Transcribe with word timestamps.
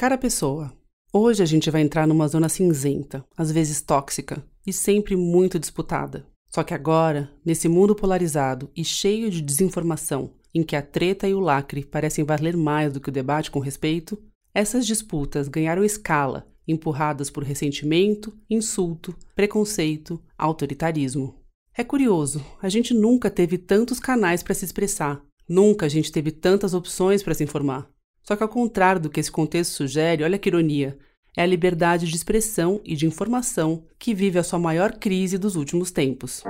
Cara 0.00 0.16
pessoa, 0.16 0.72
hoje 1.12 1.42
a 1.42 1.46
gente 1.46 1.70
vai 1.70 1.82
entrar 1.82 2.06
numa 2.06 2.26
zona 2.26 2.48
cinzenta, 2.48 3.22
às 3.36 3.52
vezes 3.52 3.82
tóxica 3.82 4.42
e 4.66 4.72
sempre 4.72 5.14
muito 5.14 5.58
disputada. 5.58 6.24
Só 6.48 6.62
que 6.62 6.72
agora, 6.72 7.30
nesse 7.44 7.68
mundo 7.68 7.94
polarizado 7.94 8.70
e 8.74 8.82
cheio 8.82 9.30
de 9.30 9.42
desinformação, 9.42 10.32
em 10.54 10.62
que 10.62 10.74
a 10.74 10.80
treta 10.80 11.28
e 11.28 11.34
o 11.34 11.38
lacre 11.38 11.84
parecem 11.84 12.24
valer 12.24 12.56
mais 12.56 12.94
do 12.94 12.98
que 12.98 13.10
o 13.10 13.12
debate 13.12 13.50
com 13.50 13.58
respeito, 13.60 14.18
essas 14.54 14.86
disputas 14.86 15.48
ganharam 15.48 15.84
escala, 15.84 16.46
empurradas 16.66 17.28
por 17.28 17.44
ressentimento, 17.44 18.34
insulto, 18.48 19.14
preconceito, 19.36 20.18
autoritarismo. 20.38 21.38
É 21.76 21.84
curioso, 21.84 22.42
a 22.62 22.70
gente 22.70 22.94
nunca 22.94 23.30
teve 23.30 23.58
tantos 23.58 24.00
canais 24.00 24.42
para 24.42 24.54
se 24.54 24.64
expressar, 24.64 25.20
nunca 25.46 25.84
a 25.84 25.90
gente 25.90 26.10
teve 26.10 26.30
tantas 26.30 26.72
opções 26.72 27.22
para 27.22 27.34
se 27.34 27.44
informar. 27.44 27.86
Só 28.22 28.36
que, 28.36 28.42
ao 28.42 28.48
contrário 28.48 29.00
do 29.00 29.10
que 29.10 29.20
esse 29.20 29.30
contexto 29.30 29.72
sugere, 29.72 30.24
olha 30.24 30.38
que 30.38 30.48
ironia, 30.48 30.98
é 31.36 31.42
a 31.42 31.46
liberdade 31.46 32.06
de 32.06 32.16
expressão 32.16 32.80
e 32.84 32.94
de 32.94 33.06
informação 33.06 33.84
que 33.98 34.14
vive 34.14 34.38
a 34.38 34.42
sua 34.42 34.58
maior 34.58 34.92
crise 34.92 35.38
dos 35.38 35.56
últimos 35.56 35.90
tempos. 35.90 36.42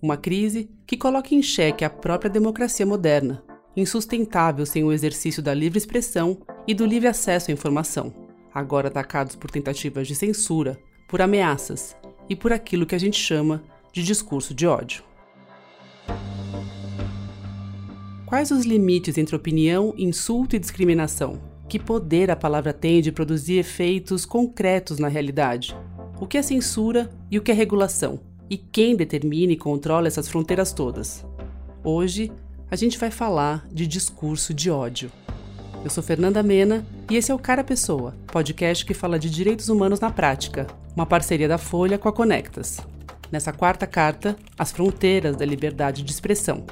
Uma 0.00 0.16
crise 0.16 0.70
que 0.86 0.96
coloca 0.96 1.34
em 1.34 1.42
xeque 1.42 1.84
a 1.84 1.90
própria 1.90 2.30
democracia 2.30 2.84
moderna, 2.84 3.42
insustentável 3.76 4.64
sem 4.66 4.84
o 4.84 4.92
exercício 4.92 5.42
da 5.42 5.54
livre 5.54 5.78
expressão 5.78 6.38
e 6.66 6.74
do 6.74 6.86
livre 6.86 7.08
acesso 7.08 7.50
à 7.50 7.54
informação, 7.54 8.12
agora 8.52 8.88
atacados 8.88 9.34
por 9.34 9.50
tentativas 9.50 10.06
de 10.06 10.14
censura, 10.14 10.78
por 11.08 11.20
ameaças 11.20 11.96
e 12.28 12.36
por 12.36 12.52
aquilo 12.52 12.86
que 12.86 12.94
a 12.94 12.98
gente 12.98 13.18
chama 13.18 13.62
de 13.92 14.02
discurso 14.02 14.54
de 14.54 14.66
ódio. 14.66 15.02
Quais 18.26 18.50
os 18.50 18.64
limites 18.64 19.18
entre 19.18 19.36
opinião, 19.36 19.94
insulto 19.98 20.56
e 20.56 20.58
discriminação? 20.58 21.38
Que 21.68 21.78
poder 21.78 22.30
a 22.30 22.36
palavra 22.36 22.72
tem 22.72 23.02
de 23.02 23.12
produzir 23.12 23.58
efeitos 23.58 24.24
concretos 24.24 24.98
na 24.98 25.08
realidade? 25.08 25.76
O 26.18 26.26
que 26.26 26.38
é 26.38 26.42
censura 26.42 27.10
e 27.30 27.38
o 27.38 27.42
que 27.42 27.50
é 27.50 27.54
regulação? 27.54 28.18
E 28.48 28.56
quem 28.56 28.96
determina 28.96 29.52
e 29.52 29.56
controla 29.56 30.06
essas 30.06 30.26
fronteiras 30.26 30.72
todas? 30.72 31.24
Hoje, 31.82 32.32
a 32.70 32.76
gente 32.76 32.98
vai 32.98 33.10
falar 33.10 33.66
de 33.70 33.86
discurso 33.86 34.54
de 34.54 34.70
ódio. 34.70 35.12
Eu 35.84 35.90
sou 35.90 36.02
Fernanda 36.02 36.42
Mena 36.42 36.84
e 37.10 37.16
esse 37.16 37.30
é 37.30 37.34
o 37.34 37.38
Cara 37.38 37.62
Pessoa, 37.62 38.16
podcast 38.28 38.86
que 38.86 38.94
fala 38.94 39.18
de 39.18 39.28
direitos 39.28 39.68
humanos 39.68 40.00
na 40.00 40.10
prática, 40.10 40.66
uma 40.96 41.04
parceria 41.04 41.46
da 41.46 41.58
Folha 41.58 41.98
com 41.98 42.08
a 42.08 42.12
Conectas. 42.12 42.80
Nessa 43.30 43.52
quarta 43.52 43.86
carta, 43.86 44.34
as 44.58 44.72
fronteiras 44.72 45.36
da 45.36 45.44
liberdade 45.44 46.02
de 46.02 46.10
expressão. 46.10 46.64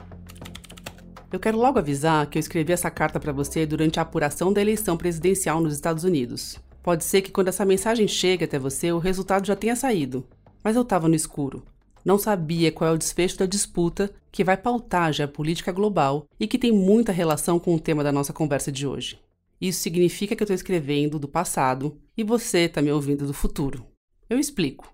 Eu 1.32 1.40
quero 1.40 1.58
logo 1.58 1.78
avisar 1.78 2.26
que 2.26 2.36
eu 2.36 2.40
escrevi 2.40 2.72
essa 2.72 2.90
carta 2.90 3.18
para 3.18 3.32
você 3.32 3.64
durante 3.64 3.98
a 3.98 4.02
apuração 4.02 4.52
da 4.52 4.60
eleição 4.60 4.96
presidencial 4.96 5.60
nos 5.60 5.74
Estados 5.74 6.04
Unidos. 6.04 6.58
Pode 6.82 7.04
ser 7.04 7.22
que 7.22 7.30
quando 7.30 7.48
essa 7.48 7.64
mensagem 7.64 8.06
chegue 8.06 8.44
até 8.44 8.58
você, 8.58 8.92
o 8.92 8.98
resultado 8.98 9.46
já 9.46 9.56
tenha 9.56 9.74
saído. 9.74 10.26
Mas 10.62 10.76
eu 10.76 10.82
estava 10.82 11.08
no 11.08 11.14
escuro 11.14 11.64
não 12.04 12.18
sabia 12.18 12.72
qual 12.72 12.90
é 12.90 12.92
o 12.92 12.98
desfecho 12.98 13.38
da 13.38 13.46
disputa 13.46 14.10
que 14.30 14.44
vai 14.44 14.56
pautar 14.56 15.04
a 15.04 15.12
geopolítica 15.12 15.70
global 15.72 16.26
e 16.38 16.46
que 16.46 16.58
tem 16.58 16.72
muita 16.72 17.12
relação 17.12 17.58
com 17.58 17.74
o 17.74 17.80
tema 17.80 18.02
da 18.02 18.12
nossa 18.12 18.32
conversa 18.32 18.72
de 18.72 18.86
hoje. 18.86 19.18
Isso 19.60 19.80
significa 19.80 20.34
que 20.34 20.42
eu 20.42 20.44
estou 20.44 20.54
escrevendo 20.54 21.18
do 21.18 21.28
passado 21.28 21.96
e 22.16 22.24
você 22.24 22.60
está 22.60 22.82
me 22.82 22.90
ouvindo 22.90 23.26
do 23.26 23.34
futuro. 23.34 23.86
Eu 24.28 24.38
explico. 24.38 24.92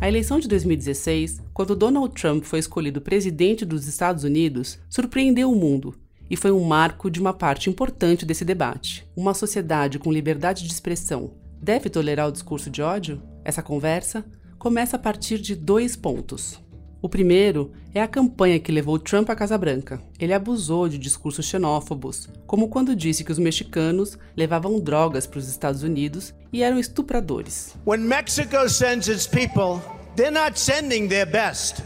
A 0.00 0.06
eleição 0.06 0.38
de 0.38 0.46
2016, 0.46 1.42
quando 1.52 1.74
Donald 1.74 2.14
Trump 2.14 2.44
foi 2.44 2.60
escolhido 2.60 3.00
presidente 3.00 3.64
dos 3.64 3.88
Estados 3.88 4.22
Unidos, 4.22 4.78
surpreendeu 4.88 5.50
o 5.50 5.56
mundo 5.56 5.92
e 6.30 6.36
foi 6.36 6.52
um 6.52 6.62
marco 6.62 7.10
de 7.10 7.20
uma 7.20 7.32
parte 7.32 7.68
importante 7.68 8.24
desse 8.24 8.44
debate. 8.44 9.04
Uma 9.16 9.34
sociedade 9.34 9.98
com 9.98 10.12
liberdade 10.12 10.64
de 10.64 10.72
expressão 10.72 11.32
deve 11.60 11.90
tolerar 11.90 12.28
o 12.28 12.32
discurso 12.32 12.70
de 12.70 12.80
ódio? 12.80 13.20
Essa 13.44 13.60
conversa 13.60 14.24
começa 14.56 14.94
a 14.94 15.00
partir 15.00 15.38
de 15.40 15.56
dois 15.56 15.96
pontos. 15.96 16.60
O 17.00 17.08
primeiro 17.08 17.70
é 17.94 18.02
a 18.02 18.08
campanha 18.08 18.58
que 18.58 18.72
levou 18.72 18.98
Trump 18.98 19.30
à 19.30 19.36
Casa 19.36 19.56
Branca. 19.56 20.02
Ele 20.18 20.32
abusou 20.32 20.88
de 20.88 20.98
discursos 20.98 21.46
xenófobos, 21.46 22.28
como 22.44 22.68
quando 22.68 22.96
disse 22.96 23.22
que 23.22 23.30
os 23.30 23.38
mexicanos 23.38 24.18
levavam 24.36 24.80
drogas 24.80 25.24
para 25.24 25.38
os 25.38 25.48
Estados 25.48 25.84
Unidos 25.84 26.34
e 26.52 26.60
eram 26.60 26.76
estupradores. 26.76 27.76
When 27.86 28.00
Mexico 28.00 28.68
sends 28.68 29.06
its 29.06 29.28
people, 29.28 29.80
they're 30.16 30.32
not 30.32 30.58
sending 30.58 31.08
their 31.08 31.26
best. 31.26 31.82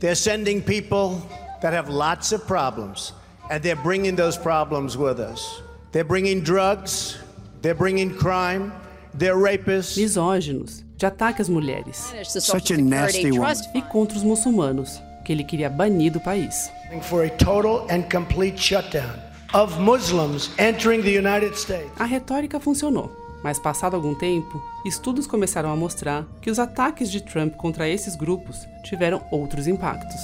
They're 0.00 0.16
sending 0.16 0.60
people 0.60 1.22
that 1.62 1.72
have 1.72 1.88
lots 1.88 2.32
of 2.32 2.44
problems, 2.46 3.14
and 3.48 3.60
they're 3.60 3.80
bringing 3.80 4.16
those 4.16 4.36
problems 4.36 4.96
with 4.96 5.20
us. 5.20 5.62
They're 5.92 6.04
bringing 6.04 6.42
drugs, 6.42 7.18
they're 7.62 7.76
bringing 7.76 8.12
crime, 8.12 8.72
they're 9.14 9.36
rapists. 9.36 9.96
Misóginos 9.96 10.85
de 10.96 11.06
ataque 11.06 11.42
às 11.42 11.48
mulheres. 11.48 12.12
Such 12.24 12.72
a 12.72 12.76
nasty 12.78 13.30
one. 13.30 13.54
E 13.74 13.82
contra 13.82 14.16
os 14.16 14.24
muçulmanos, 14.24 15.00
que 15.24 15.32
ele 15.32 15.44
queria 15.44 15.68
banir 15.68 16.12
do 16.12 16.20
país. 16.20 16.70
A 21.98 22.04
retórica 22.04 22.60
funcionou, 22.60 23.10
mas 23.42 23.58
passado 23.58 23.94
algum 23.94 24.14
tempo, 24.14 24.62
estudos 24.84 25.26
começaram 25.26 25.70
a 25.70 25.76
mostrar 25.76 26.26
que 26.40 26.50
os 26.50 26.58
ataques 26.58 27.10
de 27.10 27.20
Trump 27.20 27.54
contra 27.54 27.88
esses 27.88 28.16
grupos 28.16 28.66
tiveram 28.82 29.22
outros 29.30 29.66
impactos. 29.66 30.20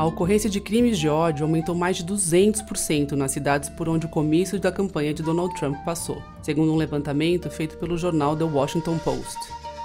A 0.00 0.04
ocorrência 0.06 0.48
de 0.48 0.62
crimes 0.62 0.98
de 0.98 1.10
ódio 1.10 1.44
aumentou 1.44 1.74
mais 1.74 1.98
de 1.98 2.06
200% 2.06 3.12
nas 3.12 3.32
cidades 3.32 3.68
por 3.68 3.86
onde 3.86 4.06
o 4.06 4.08
comício 4.08 4.58
da 4.58 4.72
campanha 4.72 5.12
de 5.12 5.22
Donald 5.22 5.54
Trump 5.56 5.76
passou, 5.84 6.22
segundo 6.40 6.72
um 6.72 6.76
levantamento 6.76 7.50
feito 7.50 7.76
pelo 7.76 7.98
jornal 7.98 8.34
The 8.34 8.44
Washington 8.44 8.96
Post. 8.96 9.36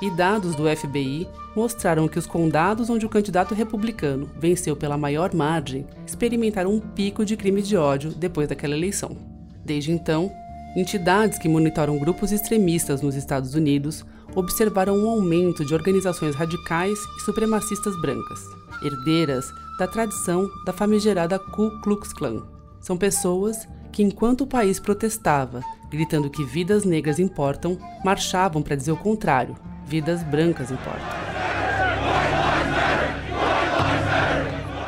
E 0.01 0.09
dados 0.09 0.55
do 0.55 0.73
FBI 0.73 1.27
mostraram 1.53 2.07
que 2.07 2.17
os 2.17 2.25
condados 2.25 2.89
onde 2.89 3.05
o 3.05 3.09
candidato 3.09 3.53
republicano 3.53 4.29
venceu 4.39 4.73
pela 4.73 4.97
maior 4.97 5.33
margem 5.33 5.85
experimentaram 6.07 6.71
um 6.71 6.79
pico 6.79 7.25
de 7.25 7.35
crimes 7.35 7.67
de 7.67 7.75
ódio 7.75 8.11
depois 8.11 8.47
daquela 8.47 8.73
eleição. 8.73 9.17
Desde 9.65 9.91
então, 9.91 10.31
entidades 10.77 11.37
que 11.37 11.49
monitoram 11.49 11.99
grupos 11.99 12.31
extremistas 12.31 13.01
nos 13.01 13.15
Estados 13.15 13.53
Unidos 13.53 14.05
observaram 14.33 14.95
um 14.95 15.09
aumento 15.09 15.65
de 15.65 15.73
organizações 15.73 16.35
radicais 16.35 16.97
e 17.17 17.25
supremacistas 17.25 17.93
brancas, 18.01 18.39
herdeiras 18.81 19.45
da 19.77 19.87
tradição 19.87 20.49
da 20.65 20.73
famigerada 20.73 21.37
Ku 21.37 21.71
Klux 21.81 22.13
Klan. 22.13 22.43
São 22.79 22.97
pessoas 22.97 23.67
que, 23.91 24.03
enquanto 24.03 24.41
o 24.41 24.47
país 24.47 24.79
protestava, 24.79 25.61
gritando 25.89 26.29
que 26.29 26.43
vidas 26.43 26.83
negras 26.83 27.19
importam, 27.19 27.77
marchavam 28.03 28.61
para 28.61 28.75
dizer 28.75 28.91
o 28.91 28.97
contrário: 28.97 29.55
vidas 29.85 30.23
brancas 30.23 30.71
importam. 30.71 31.25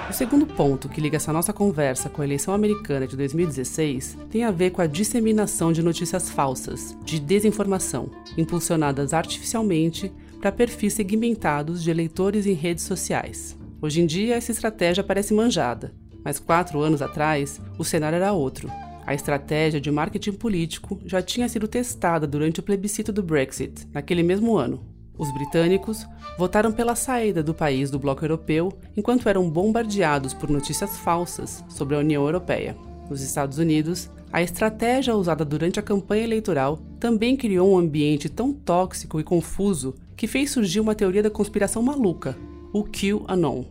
O 0.10 0.14
segundo 0.14 0.48
ponto 0.48 0.90
que 0.90 1.02
liga 1.02 1.18
essa 1.18 1.34
nossa 1.34 1.54
conversa 1.54 2.10
com 2.10 2.22
a 2.22 2.26
eleição 2.26 2.54
americana 2.54 3.06
de 3.06 3.16
2016 3.16 4.18
tem 4.32 4.44
a 4.44 4.52
ver 4.52 4.72
com 4.72 4.82
a 4.82 4.88
disseminação 4.88 5.72
de 5.72 5.84
notícias 5.84 6.30
falsas, 6.30 6.98
de 7.04 7.20
desinformação, 7.20 8.10
impulsionadas 8.38 9.14
artificialmente 9.14 10.12
para 10.40 10.52
perfis 10.52 10.94
segmentados 10.94 11.84
de 11.84 11.92
eleitores 11.92 12.46
em 12.46 12.54
redes 12.54 12.84
sociais. 12.84 13.57
Hoje 13.80 14.02
em 14.02 14.08
dia, 14.08 14.36
essa 14.36 14.52
estratégia 14.52 15.04
parece 15.04 15.36
manjada, 15.36 15.94
mas 16.26 16.40
quatro 16.40 16.82
anos 16.82 17.00
atrás, 17.00 17.62
o 17.78 17.84
cenário 17.84 18.16
era 18.16 18.34
outro. 18.34 18.72
A 19.06 19.14
estratégia 19.14 19.80
de 19.80 19.92
marketing 19.92 20.34
político 20.34 21.00
já 21.06 21.22
tinha 21.22 21.48
sido 21.48 21.68
testada 21.68 22.26
durante 22.26 22.60
o 22.60 22.64
plebiscito 22.64 23.14
do 23.14 23.22
Brexit, 23.22 23.88
naquele 23.94 24.24
mesmo 24.24 24.58
ano. 24.58 24.84
Os 25.16 25.32
britânicos 25.32 26.08
votaram 26.40 26.72
pela 26.72 26.96
saída 26.96 27.44
do 27.44 27.54
país 27.54 27.92
do 27.92 28.00
bloco 28.00 28.26
europeu 28.26 28.74
enquanto 28.96 29.30
eram 29.30 29.48
bombardeados 29.48 30.34
por 30.34 30.50
notícias 30.50 30.98
falsas 30.98 31.64
sobre 31.70 31.96
a 31.96 32.00
União 32.00 32.24
Europeia. 32.24 32.76
Nos 33.08 33.22
Estados 33.22 33.60
Unidos, 33.60 34.10
a 34.34 34.42
estratégia 34.42 35.16
usada 35.16 35.46
durante 35.46 35.80
a 35.80 35.84
campanha 35.84 36.24
eleitoral 36.24 36.80
também 37.00 37.38
criou 37.38 37.72
um 37.72 37.78
ambiente 37.78 38.28
tão 38.28 38.52
tóxico 38.52 39.20
e 39.20 39.24
confuso 39.24 39.96
que 40.16 40.28
fez 40.28 40.50
surgir 40.50 40.80
uma 40.80 40.96
teoria 40.96 41.24
da 41.24 41.30
conspiração 41.30 41.82
maluca, 41.82 42.36
o 42.74 42.84
QAnon. 42.84 43.64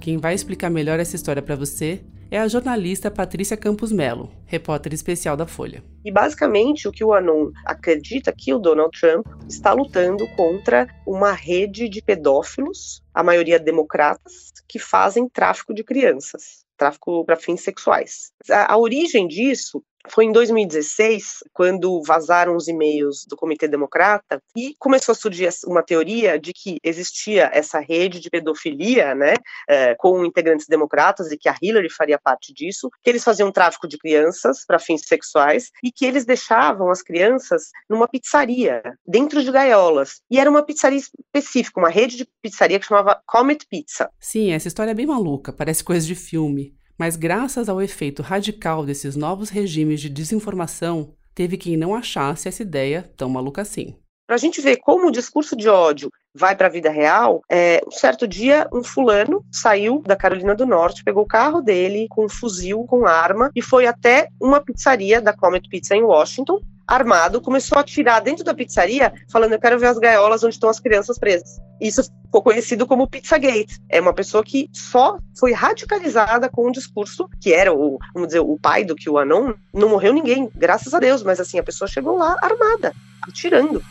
Quem 0.00 0.18
vai 0.18 0.34
explicar 0.34 0.70
melhor 0.70 1.00
essa 1.00 1.16
história 1.16 1.42
para 1.42 1.56
você 1.56 2.04
é 2.30 2.38
a 2.38 2.48
jornalista 2.48 3.10
Patrícia 3.10 3.56
Campos 3.56 3.92
Melo, 3.92 4.30
repórter 4.46 4.92
especial 4.92 5.36
da 5.36 5.46
Folha. 5.46 5.82
E 6.04 6.10
basicamente 6.10 6.88
o 6.88 6.92
que 6.92 7.04
o 7.04 7.12
Anon 7.12 7.50
acredita 7.64 8.32
que 8.36 8.52
o 8.52 8.58
Donald 8.58 8.90
Trump 8.98 9.26
está 9.48 9.72
lutando 9.72 10.26
contra 10.36 10.86
uma 11.06 11.32
rede 11.32 11.88
de 11.88 12.02
pedófilos, 12.02 13.02
a 13.14 13.22
maioria 13.22 13.58
democratas, 13.58 14.52
que 14.68 14.78
fazem 14.78 15.28
tráfico 15.28 15.72
de 15.72 15.84
crianças, 15.84 16.64
tráfico 16.76 17.24
para 17.24 17.36
fins 17.36 17.62
sexuais. 17.62 18.32
A, 18.50 18.74
a 18.74 18.76
origem 18.76 19.28
disso 19.28 19.82
foi 20.08 20.24
em 20.24 20.32
2016, 20.32 21.44
quando 21.52 22.02
vazaram 22.02 22.56
os 22.56 22.68
e-mails 22.68 23.24
do 23.28 23.36
Comitê 23.36 23.68
Democrata 23.68 24.40
e 24.56 24.74
começou 24.78 25.12
a 25.12 25.16
surgir 25.16 25.48
uma 25.66 25.82
teoria 25.82 26.38
de 26.38 26.52
que 26.52 26.78
existia 26.82 27.50
essa 27.52 27.78
rede 27.78 28.20
de 28.20 28.30
pedofilia, 28.30 29.14
né, 29.14 29.34
é, 29.68 29.94
com 29.94 30.24
integrantes 30.24 30.66
democratas 30.66 31.30
e 31.30 31.36
que 31.36 31.48
a 31.48 31.56
Hillary 31.60 31.90
faria 31.90 32.18
parte 32.18 32.52
disso, 32.52 32.90
que 33.02 33.10
eles 33.10 33.24
faziam 33.24 33.52
tráfico 33.52 33.86
de 33.86 33.98
crianças 33.98 34.64
para 34.66 34.78
fins 34.78 35.02
sexuais 35.06 35.70
e 35.82 35.92
que 35.92 36.04
eles 36.04 36.24
deixavam 36.24 36.90
as 36.90 37.02
crianças 37.02 37.70
numa 37.88 38.08
pizzaria, 38.08 38.82
dentro 39.06 39.42
de 39.42 39.50
gaiolas. 39.50 40.20
E 40.30 40.38
era 40.38 40.50
uma 40.50 40.64
pizzaria 40.64 40.98
específica, 40.98 41.80
uma 41.80 41.90
rede 41.90 42.16
de 42.16 42.28
pizzaria 42.42 42.78
que 42.78 42.86
chamava 42.86 43.20
Comet 43.26 43.66
Pizza. 43.68 44.10
Sim, 44.20 44.52
essa 44.52 44.68
história 44.68 44.90
é 44.90 44.94
bem 44.94 45.06
maluca, 45.06 45.52
parece 45.52 45.84
coisa 45.84 46.06
de 46.06 46.14
filme. 46.14 46.74
Mas 46.98 47.16
graças 47.16 47.68
ao 47.68 47.80
efeito 47.82 48.22
radical 48.22 48.84
desses 48.84 49.16
novos 49.16 49.50
regimes 49.50 50.00
de 50.00 50.08
desinformação, 50.08 51.14
teve 51.34 51.56
quem 51.56 51.76
não 51.76 51.94
achasse 51.94 52.48
essa 52.48 52.62
ideia 52.62 53.02
tão 53.16 53.28
maluca 53.28 53.62
assim. 53.62 53.96
Para 54.26 54.34
a 54.34 54.38
gente 54.38 54.60
ver 54.60 54.78
como 54.78 55.06
o 55.06 55.12
discurso 55.12 55.54
de 55.54 55.68
ódio 55.68 56.10
vai 56.34 56.56
para 56.56 56.66
a 56.66 56.70
vida 56.70 56.90
real, 56.90 57.42
é, 57.48 57.80
um 57.86 57.92
certo 57.92 58.26
dia 58.26 58.68
um 58.72 58.82
fulano 58.82 59.44
saiu 59.52 60.02
da 60.04 60.16
Carolina 60.16 60.54
do 60.54 60.66
Norte, 60.66 61.04
pegou 61.04 61.22
o 61.22 61.28
carro 61.28 61.62
dele 61.62 62.08
com 62.10 62.24
um 62.24 62.28
fuzil, 62.28 62.84
com 62.84 63.06
arma 63.06 63.52
e 63.54 63.62
foi 63.62 63.86
até 63.86 64.28
uma 64.40 64.60
pizzaria 64.60 65.20
da 65.20 65.32
Comet 65.32 65.68
Pizza 65.68 65.94
em 65.94 66.02
Washington, 66.02 66.60
armado, 66.86 67.40
começou 67.40 67.78
a 67.78 67.80
atirar 67.80 68.20
dentro 68.20 68.44
da 68.44 68.54
pizzaria, 68.54 69.12
falando: 69.30 69.52
Eu 69.52 69.60
quero 69.60 69.78
ver 69.78 69.86
as 69.86 69.98
gaiolas 69.98 70.44
onde 70.44 70.54
estão 70.54 70.70
as 70.70 70.80
crianças 70.80 71.18
presas. 71.18 71.60
Isso 71.80 72.02
ficou 72.24 72.42
conhecido 72.42 72.86
como 72.86 73.08
Pizzagate. 73.08 73.78
É 73.88 74.00
uma 74.00 74.12
pessoa 74.12 74.44
que 74.44 74.68
só 74.72 75.18
foi 75.38 75.52
radicalizada 75.52 76.48
com 76.48 76.68
um 76.68 76.72
discurso 76.72 77.28
que 77.40 77.52
era 77.52 77.72
o, 77.72 77.98
vamos 78.14 78.28
dizer, 78.28 78.40
o 78.40 78.58
pai 78.60 78.84
do 78.84 78.94
que 78.94 79.10
o 79.10 79.18
Anon. 79.18 79.54
Não 79.74 79.88
morreu 79.88 80.12
ninguém, 80.12 80.50
graças 80.54 80.94
a 80.94 80.98
Deus, 81.00 81.22
mas 81.22 81.40
assim, 81.40 81.58
a 81.58 81.62
pessoa 81.62 81.88
chegou 81.88 82.16
lá 82.16 82.36
armada, 82.40 82.94
atirando. 83.22 83.82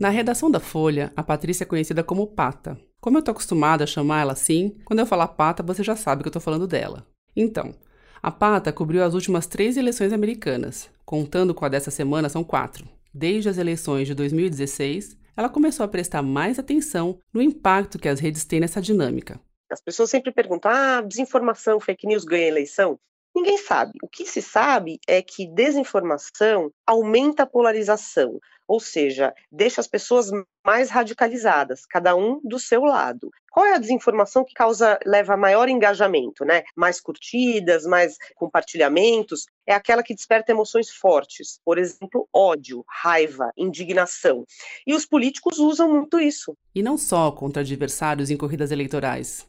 Na 0.00 0.08
redação 0.08 0.50
da 0.50 0.58
Folha, 0.58 1.12
a 1.14 1.22
Patrícia 1.22 1.64
é 1.64 1.66
conhecida 1.66 2.02
como 2.02 2.26
Pata. 2.26 2.80
Como 3.02 3.18
eu 3.18 3.22
tô 3.22 3.32
acostumada 3.32 3.84
a 3.84 3.86
chamar 3.86 4.22
ela 4.22 4.32
assim, 4.32 4.74
quando 4.86 5.00
eu 5.00 5.04
falar 5.04 5.28
Pata, 5.28 5.62
você 5.62 5.82
já 5.82 5.94
sabe 5.94 6.22
que 6.22 6.28
eu 6.28 6.32
tô 6.32 6.40
falando 6.40 6.66
dela. 6.66 7.06
Então, 7.36 7.74
a 8.22 8.30
Pata 8.30 8.72
cobriu 8.72 9.04
as 9.04 9.12
últimas 9.12 9.46
três 9.46 9.76
eleições 9.76 10.10
americanas. 10.10 10.88
Contando 11.04 11.54
com 11.54 11.66
a 11.66 11.68
dessa 11.68 11.90
semana, 11.90 12.30
são 12.30 12.42
quatro. 12.42 12.88
Desde 13.12 13.50
as 13.50 13.58
eleições 13.58 14.08
de 14.08 14.14
2016, 14.14 15.18
ela 15.36 15.50
começou 15.50 15.84
a 15.84 15.88
prestar 15.88 16.22
mais 16.22 16.58
atenção 16.58 17.18
no 17.30 17.42
impacto 17.42 17.98
que 17.98 18.08
as 18.08 18.20
redes 18.20 18.46
têm 18.46 18.58
nessa 18.58 18.80
dinâmica. 18.80 19.38
As 19.70 19.82
pessoas 19.82 20.08
sempre 20.08 20.32
perguntam: 20.32 20.70
ah, 20.70 21.02
desinformação, 21.02 21.78
fake 21.78 22.06
news 22.06 22.24
ganha 22.24 22.48
eleição? 22.48 22.98
Ninguém 23.34 23.58
sabe. 23.58 23.92
O 24.02 24.08
que 24.08 24.26
se 24.26 24.42
sabe 24.42 24.98
é 25.06 25.22
que 25.22 25.46
desinformação 25.46 26.70
aumenta 26.86 27.44
a 27.44 27.46
polarização, 27.46 28.40
ou 28.70 28.78
seja, 28.78 29.34
deixa 29.50 29.80
as 29.80 29.88
pessoas 29.88 30.30
mais 30.64 30.90
radicalizadas, 30.90 31.84
cada 31.84 32.14
um 32.14 32.40
do 32.44 32.56
seu 32.56 32.84
lado. 32.84 33.28
Qual 33.50 33.66
é 33.66 33.74
a 33.74 33.78
desinformação 33.78 34.44
que 34.44 34.54
causa 34.54 34.96
leva 35.04 35.34
a 35.34 35.36
maior 35.36 35.68
engajamento, 35.68 36.44
né? 36.44 36.62
Mais 36.76 37.00
curtidas, 37.00 37.84
mais 37.84 38.16
compartilhamentos? 38.36 39.46
É 39.66 39.74
aquela 39.74 40.04
que 40.04 40.14
desperta 40.14 40.52
emoções 40.52 40.88
fortes, 40.88 41.58
por 41.64 41.78
exemplo, 41.78 42.28
ódio, 42.32 42.84
raiva, 42.86 43.50
indignação. 43.58 44.44
E 44.86 44.94
os 44.94 45.04
políticos 45.04 45.58
usam 45.58 45.92
muito 45.92 46.20
isso. 46.20 46.56
E 46.72 46.80
não 46.80 46.96
só 46.96 47.32
contra 47.32 47.62
adversários 47.62 48.30
em 48.30 48.36
corridas 48.36 48.70
eleitorais. 48.70 49.48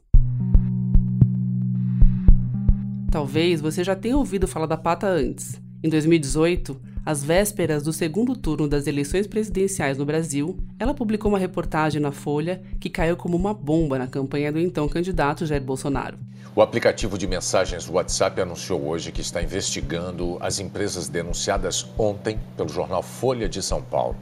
Talvez 3.12 3.62
você 3.62 3.84
já 3.84 3.96
tenha 3.96 4.18
ouvido 4.18 4.48
falar 4.48 4.66
da 4.66 4.78
pata 4.78 5.06
antes. 5.06 5.62
Em 5.84 5.90
2018, 5.90 6.91
às 7.06 7.24
vésperas 7.24 7.84
do 7.84 7.92
segundo 7.92 8.36
turno 8.36 8.68
das 8.68 8.88
eleições 8.88 9.28
presidenciais 9.28 9.98
no 9.98 10.06
Brasil, 10.06 10.58
ela 10.78 10.94
publicou 10.94 11.32
uma 11.32 11.40
reportagem 11.40 12.02
na 12.02 12.12
Folha 12.12 12.62
que 12.80 12.90
caiu 12.90 13.18
como 13.18 13.36
uma 13.36 13.54
bomba 13.54 13.98
na 13.98 14.08
campanha 14.08 14.52
do 14.52 14.60
então 14.60 14.88
candidato 14.88 15.46
Jair 15.46 15.64
Bolsonaro. 15.64 16.18
O 16.54 16.62
aplicativo 16.62 17.18
de 17.18 17.28
mensagens 17.28 17.90
WhatsApp 17.90 18.42
anunciou 18.42 18.86
hoje 18.86 19.12
que 19.12 19.22
está 19.22 19.42
investigando 19.42 20.38
as 20.42 20.60
empresas 20.60 21.08
denunciadas 21.08 21.88
ontem 21.98 22.40
pelo 22.58 22.70
jornal 22.70 23.02
Folha 23.02 23.48
de 23.48 23.62
São 23.62 23.82
Paulo. 23.82 24.18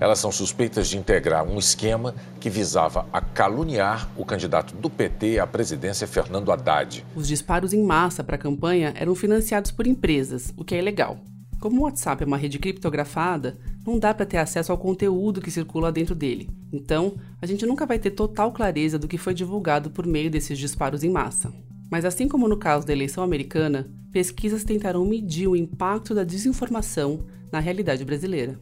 Elas 0.00 0.18
são 0.18 0.30
suspeitas 0.30 0.88
de 0.88 0.98
integrar 0.98 1.44
um 1.44 1.58
esquema 1.58 2.14
que 2.40 2.50
visava 2.50 3.06
a 3.12 3.20
caluniar 3.20 4.08
o 4.16 4.24
candidato 4.24 4.74
do 4.76 4.90
PT 4.90 5.38
à 5.38 5.46
presidência, 5.46 6.06
Fernando 6.06 6.50
Haddad. 6.52 7.04
Os 7.14 7.28
disparos 7.28 7.72
em 7.72 7.82
massa 7.82 8.22
para 8.22 8.36
a 8.36 8.38
campanha 8.38 8.92
eram 8.96 9.14
financiados 9.14 9.70
por 9.70 9.86
empresas, 9.86 10.52
o 10.56 10.64
que 10.64 10.74
é 10.74 10.78
ilegal. 10.78 11.18
Como 11.64 11.80
o 11.80 11.84
WhatsApp 11.84 12.22
é 12.22 12.26
uma 12.26 12.36
rede 12.36 12.58
criptografada, 12.58 13.56
não 13.86 13.98
dá 13.98 14.12
para 14.12 14.26
ter 14.26 14.36
acesso 14.36 14.70
ao 14.70 14.76
conteúdo 14.76 15.40
que 15.40 15.50
circula 15.50 15.90
dentro 15.90 16.14
dele. 16.14 16.50
Então, 16.70 17.14
a 17.40 17.46
gente 17.46 17.64
nunca 17.64 17.86
vai 17.86 17.98
ter 17.98 18.10
total 18.10 18.52
clareza 18.52 18.98
do 18.98 19.08
que 19.08 19.16
foi 19.16 19.32
divulgado 19.32 19.90
por 19.90 20.06
meio 20.06 20.30
desses 20.30 20.58
disparos 20.58 21.02
em 21.02 21.08
massa. 21.08 21.50
Mas 21.90 22.04
assim 22.04 22.28
como 22.28 22.46
no 22.46 22.58
caso 22.58 22.86
da 22.86 22.92
eleição 22.92 23.24
americana, 23.24 23.90
pesquisas 24.12 24.62
tentarão 24.62 25.06
medir 25.06 25.48
o 25.48 25.56
impacto 25.56 26.14
da 26.14 26.22
desinformação 26.22 27.24
na 27.50 27.60
realidade 27.60 28.04
brasileira. 28.04 28.60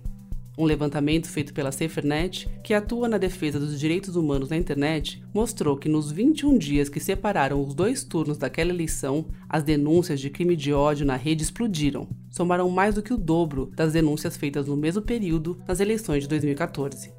Um 0.57 0.65
levantamento 0.67 1.29
feito 1.29 1.55
pela 1.55 1.73
SaferNet, 1.73 2.47
que 2.63 2.75
atua 2.75 3.09
na 3.09 3.17
defesa 3.17 3.59
dos 3.59 3.81
direitos 3.81 4.17
humanos 4.17 4.51
na 4.51 4.57
internet, 4.57 5.23
mostrou 5.33 5.79
que 5.79 5.89
nos 5.89 6.13
21 6.13 6.59
dias 6.59 6.91
que 6.91 7.01
separaram 7.01 7.63
os 7.63 7.75
dois 7.75 8.05
turnos 8.05 8.37
daquela 8.37 8.71
eleição, 8.71 9.25
as 9.49 9.63
denúncias 9.63 10.21
de 10.21 10.29
crime 10.29 10.55
de 10.55 10.73
ódio 10.73 11.07
na 11.07 11.17
rede 11.17 11.43
explodiram. 11.43 12.07
Somaram 12.31 12.69
mais 12.69 12.95
do 12.95 13.03
que 13.03 13.15
o 13.15 13.17
dobro 13.17 13.73
das 13.75 13.95
denúncias 13.95 14.37
feitas 14.37 14.67
no 14.67 14.77
mesmo 14.77 15.01
período 15.01 15.59
nas 15.67 15.81
eleições 15.81 16.25
de 16.25 16.29
2014. 16.29 17.13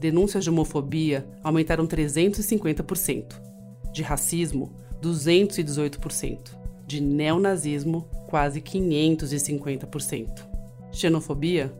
Denúncias 0.00 0.44
de 0.44 0.50
homofobia 0.50 1.26
aumentaram 1.42 1.86
350%, 1.86 3.34
de 3.92 4.02
racismo, 4.02 4.72
218%, 5.02 6.56
de 6.86 7.02
neonazismo, 7.02 8.08
quase 8.28 8.62
550%. 8.62 10.46
Xenofobia, 10.90 11.72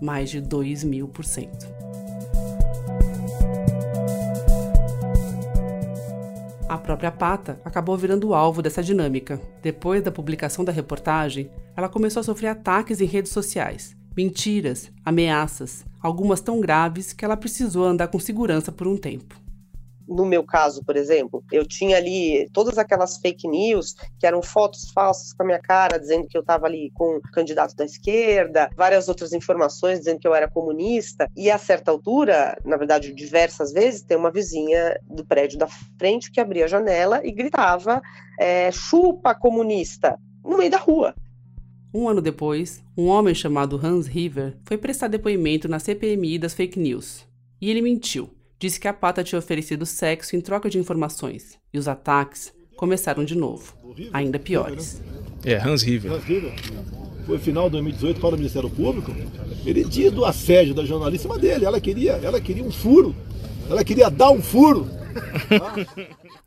mais 0.00 0.30
de 0.30 0.40
2 0.40 0.84
mil 0.84 1.08
por 1.08 1.24
cento. 1.24 1.66
A 6.68 6.76
própria 6.76 7.12
Pata 7.12 7.60
acabou 7.64 7.96
virando 7.96 8.34
alvo 8.34 8.60
dessa 8.60 8.82
dinâmica. 8.82 9.40
Depois 9.62 10.02
da 10.02 10.10
publicação 10.10 10.64
da 10.64 10.72
reportagem, 10.72 11.50
ela 11.76 11.88
começou 11.88 12.20
a 12.20 12.24
sofrer 12.24 12.48
ataques 12.48 13.00
em 13.00 13.06
redes 13.06 13.30
sociais, 13.32 13.96
mentiras, 14.16 14.90
ameaças, 15.04 15.84
algumas 16.00 16.40
tão 16.40 16.60
graves 16.60 17.12
que 17.12 17.24
ela 17.24 17.36
precisou 17.36 17.84
andar 17.84 18.08
com 18.08 18.18
segurança 18.18 18.72
por 18.72 18.86
um 18.88 18.96
tempo 18.96 19.45
no 20.08 20.24
meu 20.24 20.44
caso, 20.44 20.84
por 20.84 20.96
exemplo, 20.96 21.42
eu 21.50 21.66
tinha 21.66 21.96
ali 21.96 22.48
todas 22.52 22.78
aquelas 22.78 23.16
fake 23.18 23.48
news, 23.48 23.94
que 24.18 24.26
eram 24.26 24.42
fotos 24.42 24.90
falsas 24.90 25.32
com 25.32 25.42
a 25.42 25.46
minha 25.46 25.58
cara, 25.58 25.98
dizendo 25.98 26.26
que 26.28 26.36
eu 26.36 26.40
estava 26.40 26.66
ali 26.66 26.90
com 26.94 27.16
um 27.16 27.20
candidato 27.32 27.74
da 27.74 27.84
esquerda, 27.84 28.70
várias 28.76 29.08
outras 29.08 29.32
informações 29.32 29.98
dizendo 29.98 30.20
que 30.20 30.28
eu 30.28 30.34
era 30.34 30.48
comunista, 30.48 31.28
e 31.36 31.50
a 31.50 31.58
certa 31.58 31.90
altura, 31.90 32.58
na 32.64 32.76
verdade, 32.76 33.12
diversas 33.12 33.72
vezes, 33.72 34.02
tem 34.02 34.16
uma 34.16 34.30
vizinha 34.30 34.98
do 35.02 35.24
prédio 35.24 35.58
da 35.58 35.66
frente 35.98 36.30
que 36.30 36.40
abria 36.40 36.64
a 36.64 36.68
janela 36.68 37.20
e 37.24 37.32
gritava: 37.32 38.00
é, 38.38 38.70
chupa 38.70 39.34
comunista, 39.34 40.18
no 40.44 40.56
meio 40.56 40.70
da 40.70 40.78
rua. 40.78 41.14
Um 41.92 42.08
ano 42.08 42.20
depois, 42.20 42.84
um 42.96 43.06
homem 43.06 43.34
chamado 43.34 43.80
Hans 43.82 44.06
River 44.06 44.56
foi 44.64 44.76
prestar 44.76 45.08
depoimento 45.08 45.66
na 45.66 45.78
CPMI 45.78 46.38
das 46.38 46.52
fake 46.52 46.78
news. 46.78 47.26
E 47.58 47.70
ele 47.70 47.80
mentiu 47.80 48.35
disse 48.58 48.80
que 48.80 48.88
a 48.88 48.92
Pata 48.92 49.22
tinha 49.22 49.38
oferecido 49.38 49.84
sexo 49.84 50.36
em 50.36 50.40
troca 50.40 50.68
de 50.68 50.78
informações. 50.78 51.58
E 51.72 51.78
os 51.78 51.88
ataques 51.88 52.52
começaram 52.76 53.24
de 53.24 53.36
novo, 53.36 53.74
ainda 54.12 54.38
piores. 54.38 55.02
É, 55.44 55.56
Hans 55.56 55.82
River. 55.82 56.12
Hans 56.12 56.24
River. 56.24 56.52
Foi 57.26 57.38
final 57.38 57.64
de 57.64 57.72
2018 57.72 58.20
para 58.20 58.34
o 58.34 58.38
Ministério 58.38 58.70
Público. 58.70 59.12
Ele 59.64 59.84
diz 59.84 60.12
do 60.12 60.24
assédio 60.24 60.74
da 60.74 60.84
jornalista 60.84 61.28
dele. 61.38 61.64
Ela 61.64 61.80
queria, 61.80 62.12
ela 62.12 62.40
queria 62.40 62.62
um 62.62 62.70
furo. 62.70 63.14
Ela 63.68 63.82
queria 63.82 64.08
dar 64.08 64.30
um 64.30 64.40
furo. 64.40 64.86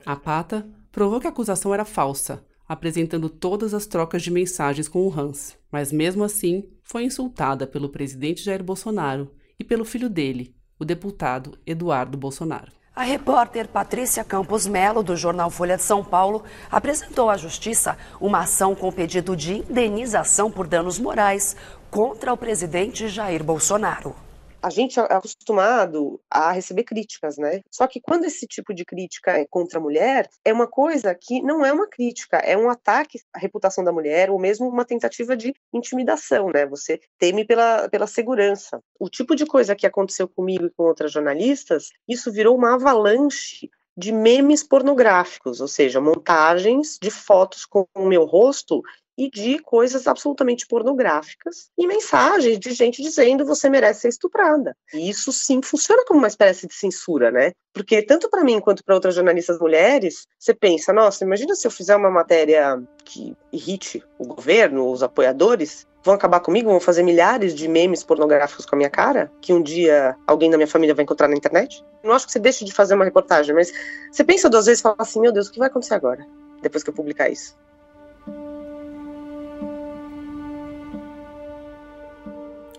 a 0.06 0.16
Pata 0.16 0.66
provou 0.92 1.20
que 1.20 1.28
a 1.28 1.30
acusação 1.30 1.74
era 1.74 1.84
falsa, 1.84 2.44
apresentando 2.68 3.30
todas 3.30 3.74
as 3.74 3.86
trocas 3.86 4.22
de 4.22 4.32
mensagens 4.32 4.88
com 4.88 5.06
o 5.06 5.20
Hans. 5.20 5.58
Mas 5.72 5.92
mesmo 5.92 6.24
assim, 6.24 6.63
foi 6.82 7.04
insultada 7.04 7.68
pelo 7.68 7.89
presidente 7.89 8.44
Jair 8.44 8.63
Bolsonaro 8.63 9.32
e 9.60 9.63
pelo 9.63 9.84
filho 9.84 10.10
dele, 10.10 10.56
o 10.79 10.86
deputado 10.86 11.57
Eduardo 11.67 12.17
Bolsonaro. 12.17 12.71
A 12.95 13.03
repórter 13.03 13.67
Patrícia 13.67 14.24
Campos 14.24 14.65
Melo, 14.65 15.03
do 15.03 15.15
jornal 15.15 15.50
Folha 15.50 15.77
de 15.77 15.83
São 15.83 16.03
Paulo, 16.03 16.43
apresentou 16.71 17.29
à 17.29 17.38
Justiça 17.38 17.98
uma 18.19 18.39
ação 18.39 18.74
com 18.74 18.91
pedido 18.91 19.36
de 19.36 19.59
indenização 19.59 20.50
por 20.50 20.67
danos 20.67 20.98
morais 20.98 21.55
contra 21.91 22.33
o 22.33 22.38
presidente 22.38 23.07
Jair 23.07 23.43
Bolsonaro. 23.43 24.15
A 24.62 24.70
gente 24.70 25.00
é 25.00 25.04
acostumado 25.04 26.20
a 26.30 26.51
receber 26.51 26.84
críticas, 26.84 27.38
né? 27.38 27.62
Só 27.72 27.88
que 27.88 28.01
quando 28.01 28.25
esse 28.25 28.46
tipo 28.46 28.74
de 28.74 28.84
crítica 28.84 29.32
é 29.32 29.46
contra 29.46 29.80
a 29.80 29.82
mulher, 29.82 30.30
é 30.44 30.51
uma 30.51 30.68
coisa 30.68 31.16
que 31.16 31.42
não 31.42 31.66
é 31.66 31.72
uma 31.72 31.88
crítica, 31.88 32.38
é 32.38 32.58
um 32.58 32.70
ataque 32.70 33.20
à 33.34 33.39
reputação 33.39 33.84
da 33.84 33.92
mulher, 33.92 34.30
ou 34.30 34.39
mesmo 34.39 34.68
uma 34.68 34.86
tentativa 34.86 35.36
de 35.36 35.54
intimidação, 35.74 36.50
né? 36.54 36.66
Você 36.66 37.00
teme 37.18 37.46
pela, 37.46 37.88
pela 37.89 38.08
segurança. 38.08 38.82
O 39.00 39.10
tipo 39.10 39.36
de 39.36 39.46
coisa 39.46 39.75
que 39.75 39.88
aconteceu 39.88 40.28
comigo 40.28 40.66
e 40.66 40.72
com 40.72 40.84
outras 40.84 41.12
jornalistas, 41.12 41.89
isso 42.08 42.32
virou 42.32 42.56
uma 42.56 42.75
avalanche 42.75 43.70
de 43.98 44.13
memes 44.13 44.63
pornográficos, 44.63 45.60
ou 45.60 45.68
seja, 45.68 46.00
montagens 46.00 46.98
de 47.01 47.12
fotos 47.12 47.66
com 47.66 47.86
o 47.94 48.08
meu 48.08 48.24
rosto 48.24 48.82
e 49.19 49.29
de 49.29 49.59
coisas 49.59 50.07
absolutamente 50.07 50.65
pornográficas 50.65 51.69
e 51.77 51.85
mensagens 51.85 52.57
de 52.57 52.71
gente 52.71 53.03
dizendo 53.03 53.45
você 53.45 53.69
merece 53.69 54.01
ser 54.01 54.07
estuprada. 54.07 54.73
E 54.93 55.09
isso 55.09 55.33
sim 55.33 55.61
funciona 55.61 56.05
como 56.05 56.19
uma 56.19 56.29
espécie 56.29 56.65
de 56.65 56.73
censura, 56.73 57.29
né? 57.29 57.51
Porque 57.73 58.01
tanto 58.01 58.29
para 58.29 58.45
mim 58.45 58.61
quanto 58.61 58.81
para 58.81 58.95
outras 58.95 59.13
jornalistas 59.13 59.59
mulheres, 59.59 60.25
você 60.39 60.53
pensa, 60.53 60.93
nossa, 60.93 61.25
imagina 61.25 61.53
se 61.53 61.67
eu 61.67 61.71
fizer 61.71 61.97
uma 61.97 62.09
matéria 62.09 62.81
que 63.03 63.35
irrite 63.51 64.01
o 64.17 64.25
governo, 64.25 64.89
os 64.89 65.03
apoiadores, 65.03 65.85
vão 66.01 66.15
acabar 66.15 66.39
comigo, 66.39 66.69
vão 66.69 66.79
fazer 66.79 67.03
milhares 67.03 67.53
de 67.53 67.67
memes 67.67 68.05
pornográficos 68.05 68.65
com 68.65 68.75
a 68.75 68.77
minha 68.77 68.89
cara, 68.89 69.29
que 69.41 69.51
um 69.51 69.61
dia 69.61 70.15
alguém 70.25 70.49
da 70.49 70.55
minha 70.55 70.67
família 70.67 70.95
vai 70.95 71.03
encontrar 71.03 71.27
na 71.27 71.35
internet. 71.35 71.83
Não 72.01 72.13
acho 72.13 72.25
que 72.25 72.31
você 72.31 72.39
deixe 72.39 72.63
de 72.63 72.71
fazer 72.71 72.95
uma 72.95 73.03
reportagem, 73.03 73.53
mas 73.53 73.69
você 74.09 74.23
pensa 74.23 74.49
duas 74.49 74.65
vezes 74.65 74.79
e 74.79 74.83
fala 74.83 74.95
assim, 74.99 75.19
meu 75.19 75.33
Deus, 75.33 75.47
o 75.47 75.51
que 75.51 75.59
vai 75.59 75.67
acontecer 75.67 75.93
agora? 75.93 76.25
Depois 76.61 76.83
que 76.83 76.89
eu 76.89 76.93
publicar 76.93 77.29
isso. 77.29 77.57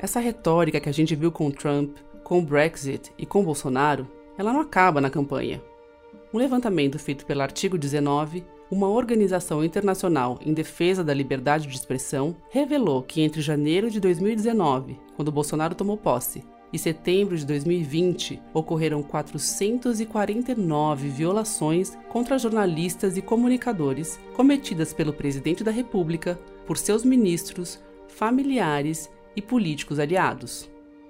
Essa 0.03 0.19
retórica 0.19 0.81
que 0.81 0.89
a 0.89 0.93
gente 0.93 1.15
viu 1.15 1.31
com 1.31 1.51
Trump, 1.51 1.95
com 2.25 2.39
o 2.39 2.43
Brexit 2.43 3.13
e 3.19 3.27
com 3.27 3.45
Bolsonaro, 3.45 4.09
ela 4.39 4.51
não 4.51 4.61
acaba 4.61 4.99
na 4.99 5.11
campanha. 5.11 5.63
Um 6.33 6.39
levantamento 6.39 6.99
feito 6.99 7.27
pelo 7.27 7.43
artigo 7.43 7.77
19, 7.77 8.43
uma 8.71 8.89
organização 8.89 9.63
internacional 9.63 10.39
em 10.41 10.55
defesa 10.55 11.05
da 11.05 11.13
liberdade 11.13 11.67
de 11.67 11.77
expressão, 11.77 12.35
revelou 12.49 13.03
que 13.03 13.21
entre 13.21 13.43
janeiro 13.43 13.91
de 13.91 14.01
2019, 14.01 14.99
quando 15.17 15.31
Bolsonaro 15.31 15.75
tomou 15.75 15.99
posse, 15.99 16.43
e 16.73 16.79
setembro 16.79 17.37
de 17.37 17.45
2020, 17.45 18.41
ocorreram 18.55 19.03
449 19.03 21.11
violações 21.11 21.99
contra 22.09 22.39
jornalistas 22.39 23.19
e 23.19 23.23
comunicadores 23.23 24.19
cometidas 24.35 24.95
pelo 24.95 25.13
presidente 25.13 25.63
da 25.63 25.71
República, 25.71 26.41
por 26.67 26.79
seus 26.79 27.05
ministros, 27.05 27.79
familiares 28.09 29.11
e 29.35 29.43
políticos 29.43 29.99
aliados. 29.99 30.69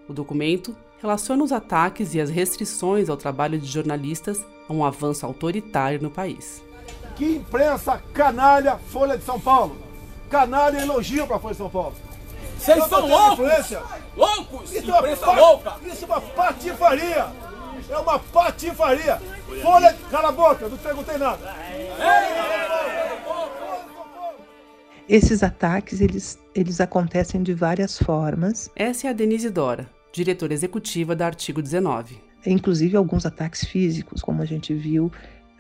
O 0.08 0.12
documento 0.12 0.76
relaciona 1.00 1.42
os 1.42 1.52
ataques 1.52 2.14
e 2.14 2.20
as 2.20 2.30
restrições 2.30 3.08
ao 3.08 3.16
trabalho 3.16 3.58
de 3.58 3.66
jornalistas 3.66 4.44
a 4.68 4.72
um 4.72 4.84
avanço 4.84 5.24
autoritário 5.24 6.00
no 6.02 6.10
país. 6.10 6.62
Que 7.16 7.36
imprensa 7.36 8.02
canalha 8.12 8.76
Folha 8.76 9.16
de 9.16 9.24
São 9.24 9.40
Paulo! 9.40 9.76
Canalha 10.28 10.78
elogio 10.78 11.26
para 11.26 11.36
a 11.36 11.38
Folha 11.38 11.54
de 11.54 11.58
São 11.58 11.70
Paulo! 11.70 11.94
Vocês 12.58 12.84
são 12.84 13.08
loucos! 13.08 13.48
Loucos! 14.16 14.72
Isso 14.72 14.92
é 14.92 14.98
imprensa 14.98 15.26
é 15.26 15.40
louca! 15.40 15.76
Isso 15.86 16.04
é 16.04 16.06
uma 16.06 16.20
patifaria! 16.20 17.26
É 17.88 17.98
uma 17.98 18.18
patifaria! 18.18 19.22
Folha... 19.62 19.96
Cala 20.10 20.28
a 20.28 20.32
boca, 20.32 20.68
não 20.68 20.76
perguntei 20.76 21.16
nada! 21.18 21.56
Esses 25.10 25.42
ataques, 25.42 26.00
eles, 26.00 26.38
eles 26.54 26.80
acontecem 26.80 27.42
de 27.42 27.52
várias 27.52 27.98
formas. 27.98 28.70
Essa 28.76 29.08
é 29.08 29.10
a 29.10 29.12
Denise 29.12 29.50
Dora, 29.50 29.90
diretora 30.12 30.54
executiva 30.54 31.16
da 31.16 31.26
Artigo 31.26 31.60
19. 31.60 32.16
Inclusive 32.46 32.96
alguns 32.96 33.26
ataques 33.26 33.64
físicos, 33.64 34.22
como 34.22 34.40
a 34.40 34.44
gente 34.44 34.72
viu, 34.72 35.10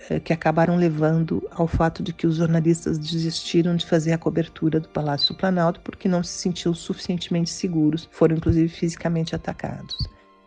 eh, 0.08 0.20
que 0.20 0.32
acabaram 0.32 0.76
levando 0.76 1.42
ao 1.50 1.66
fato 1.66 2.00
de 2.00 2.12
que 2.12 2.28
os 2.28 2.36
jornalistas 2.36 2.96
desistiram 2.96 3.74
de 3.74 3.84
fazer 3.84 4.12
a 4.12 4.18
cobertura 4.18 4.78
do 4.78 4.88
Palácio 4.88 5.34
do 5.34 5.38
Planalto 5.38 5.80
porque 5.80 6.08
não 6.08 6.22
se 6.22 6.38
sentiam 6.38 6.72
suficientemente 6.72 7.50
seguros, 7.50 8.08
foram 8.12 8.36
inclusive 8.36 8.68
fisicamente 8.68 9.34
atacados. 9.34 9.96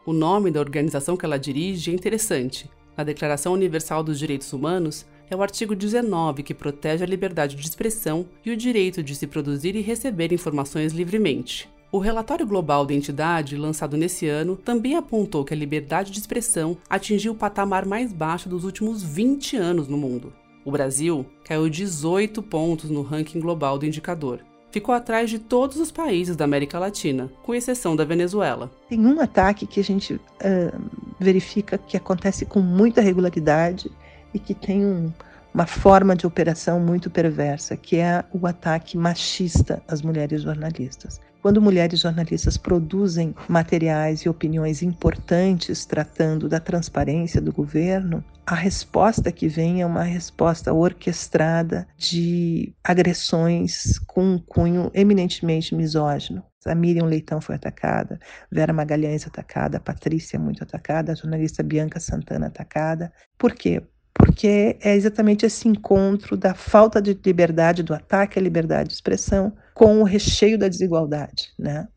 O 0.06 0.14
nome 0.14 0.50
da 0.50 0.62
organização 0.62 1.18
que 1.18 1.26
ela 1.26 1.38
dirige 1.38 1.92
é 1.92 1.94
interessante. 1.94 2.72
Na 2.96 3.04
Declaração 3.04 3.52
Universal 3.52 4.02
dos 4.02 4.18
Direitos 4.18 4.54
Humanos, 4.54 5.06
é 5.30 5.36
o 5.36 5.42
artigo 5.42 5.76
19 5.76 6.44
que 6.44 6.54
protege 6.54 7.04
a 7.04 7.08
liberdade 7.08 7.56
de 7.56 7.68
expressão 7.68 8.26
e 8.46 8.52
o 8.52 8.58
direito 8.58 9.02
de 9.02 9.16
se 9.16 9.28
produzir 9.28 9.76
e 9.76 9.82
receber 9.82 10.32
informações 10.32 10.94
livremente. 10.94 11.70
O 11.92 12.00
relatório 12.00 12.48
global 12.48 12.88
da 12.88 12.94
entidade, 12.94 13.56
lançado 13.56 13.96
nesse 13.96 14.28
ano, 14.28 14.56
também 14.56 14.96
apontou 14.96 15.46
que 15.46 15.54
a 15.54 15.58
liberdade 15.58 16.12
de 16.12 16.20
expressão 16.20 16.76
atingiu 16.90 17.34
o 17.34 17.36
patamar 17.36 17.86
mais 17.86 18.12
baixo 18.12 18.50
dos 18.50 18.64
últimos 18.64 19.04
20 19.04 19.58
anos 19.58 19.88
no 19.88 19.96
mundo. 19.96 20.34
O 20.66 20.72
Brasil 20.72 21.24
caiu 21.46 21.70
18 21.70 22.42
pontos 22.42 22.90
no 22.90 23.04
ranking 23.04 23.40
global 23.40 23.78
do 23.78 23.86
indicador. 23.86 24.40
Ficou 24.72 24.96
atrás 24.96 25.30
de 25.30 25.38
todos 25.38 25.78
os 25.78 25.92
países 25.92 26.36
da 26.36 26.46
América 26.46 26.80
Latina, 26.80 27.32
com 27.44 27.54
exceção 27.54 27.96
da 27.96 28.04
Venezuela. 28.04 28.72
Tem 28.90 29.06
um 29.06 29.22
ataque 29.22 29.68
que 29.68 29.80
a 29.80 29.84
gente 29.84 30.16
uh, 30.16 30.82
verifica 31.20 31.78
que 31.78 31.96
acontece 31.96 32.44
com 32.44 32.60
muita 32.60 33.02
regularidade 33.02 33.92
e 34.34 34.40
que 34.40 34.54
tem 34.54 34.86
um, 34.86 35.12
uma 35.54 35.66
forma 35.66 36.16
de 36.16 36.26
operação 36.26 36.80
muito 36.80 37.10
perversa, 37.10 37.78
que 37.78 37.98
é 37.98 38.24
o 38.32 38.48
ataque 38.48 38.98
machista 38.98 39.82
às 39.88 40.02
mulheres 40.02 40.42
jornalistas. 40.42 41.22
Quando 41.44 41.62
mulheres 41.62 42.00
jornalistas 42.00 42.56
produzem 42.56 43.36
materiais 43.50 44.22
e 44.22 44.30
opiniões 44.30 44.82
importantes 44.82 45.86
tratando 45.86 46.48
da 46.48 46.58
transparência 46.58 47.42
do 47.42 47.52
governo, 47.52 48.24
a 48.46 48.56
resposta 48.56 49.30
que 49.30 49.50
vem 49.50 49.82
é 49.82 49.86
uma 49.86 50.04
resposta 50.04 50.74
orquestrada 50.74 51.86
de 51.98 52.74
agressões 52.82 54.00
com 54.08 54.24
um 54.24 54.40
cunho 54.40 54.90
eminentemente 54.94 55.76
misógino. 55.76 56.42
A 56.66 56.74
Miriam 56.74 57.06
Leitão 57.06 57.42
foi 57.42 57.56
atacada, 57.56 58.18
Vera 58.50 58.72
Magalhães 58.72 59.28
atacada, 59.28 59.82
Patrícia 59.82 60.40
muito 60.40 60.64
atacada, 60.64 61.12
a 61.12 61.16
jornalista 61.16 61.62
Bianca 61.62 62.00
Santana 62.00 62.48
atacada. 62.48 63.12
Por 63.38 63.54
quê? 63.54 63.84
Porque 64.14 64.78
é 64.82 64.96
exatamente 64.96 65.46
esse 65.46 65.68
encontro 65.68 66.38
da 66.38 66.54
falta 66.54 67.02
de 67.02 67.18
liberdade, 67.26 67.84
do 67.84 67.94
ataque 67.94 68.38
à 68.38 68.42
liberdade 68.42 68.90
de 68.90 68.96
expressão, 68.96 69.54
com 69.74 70.00
o 70.00 70.04
recheio 70.04 70.58
da 70.58 70.68
desigualdade, 70.68 71.50
né? 71.58 71.88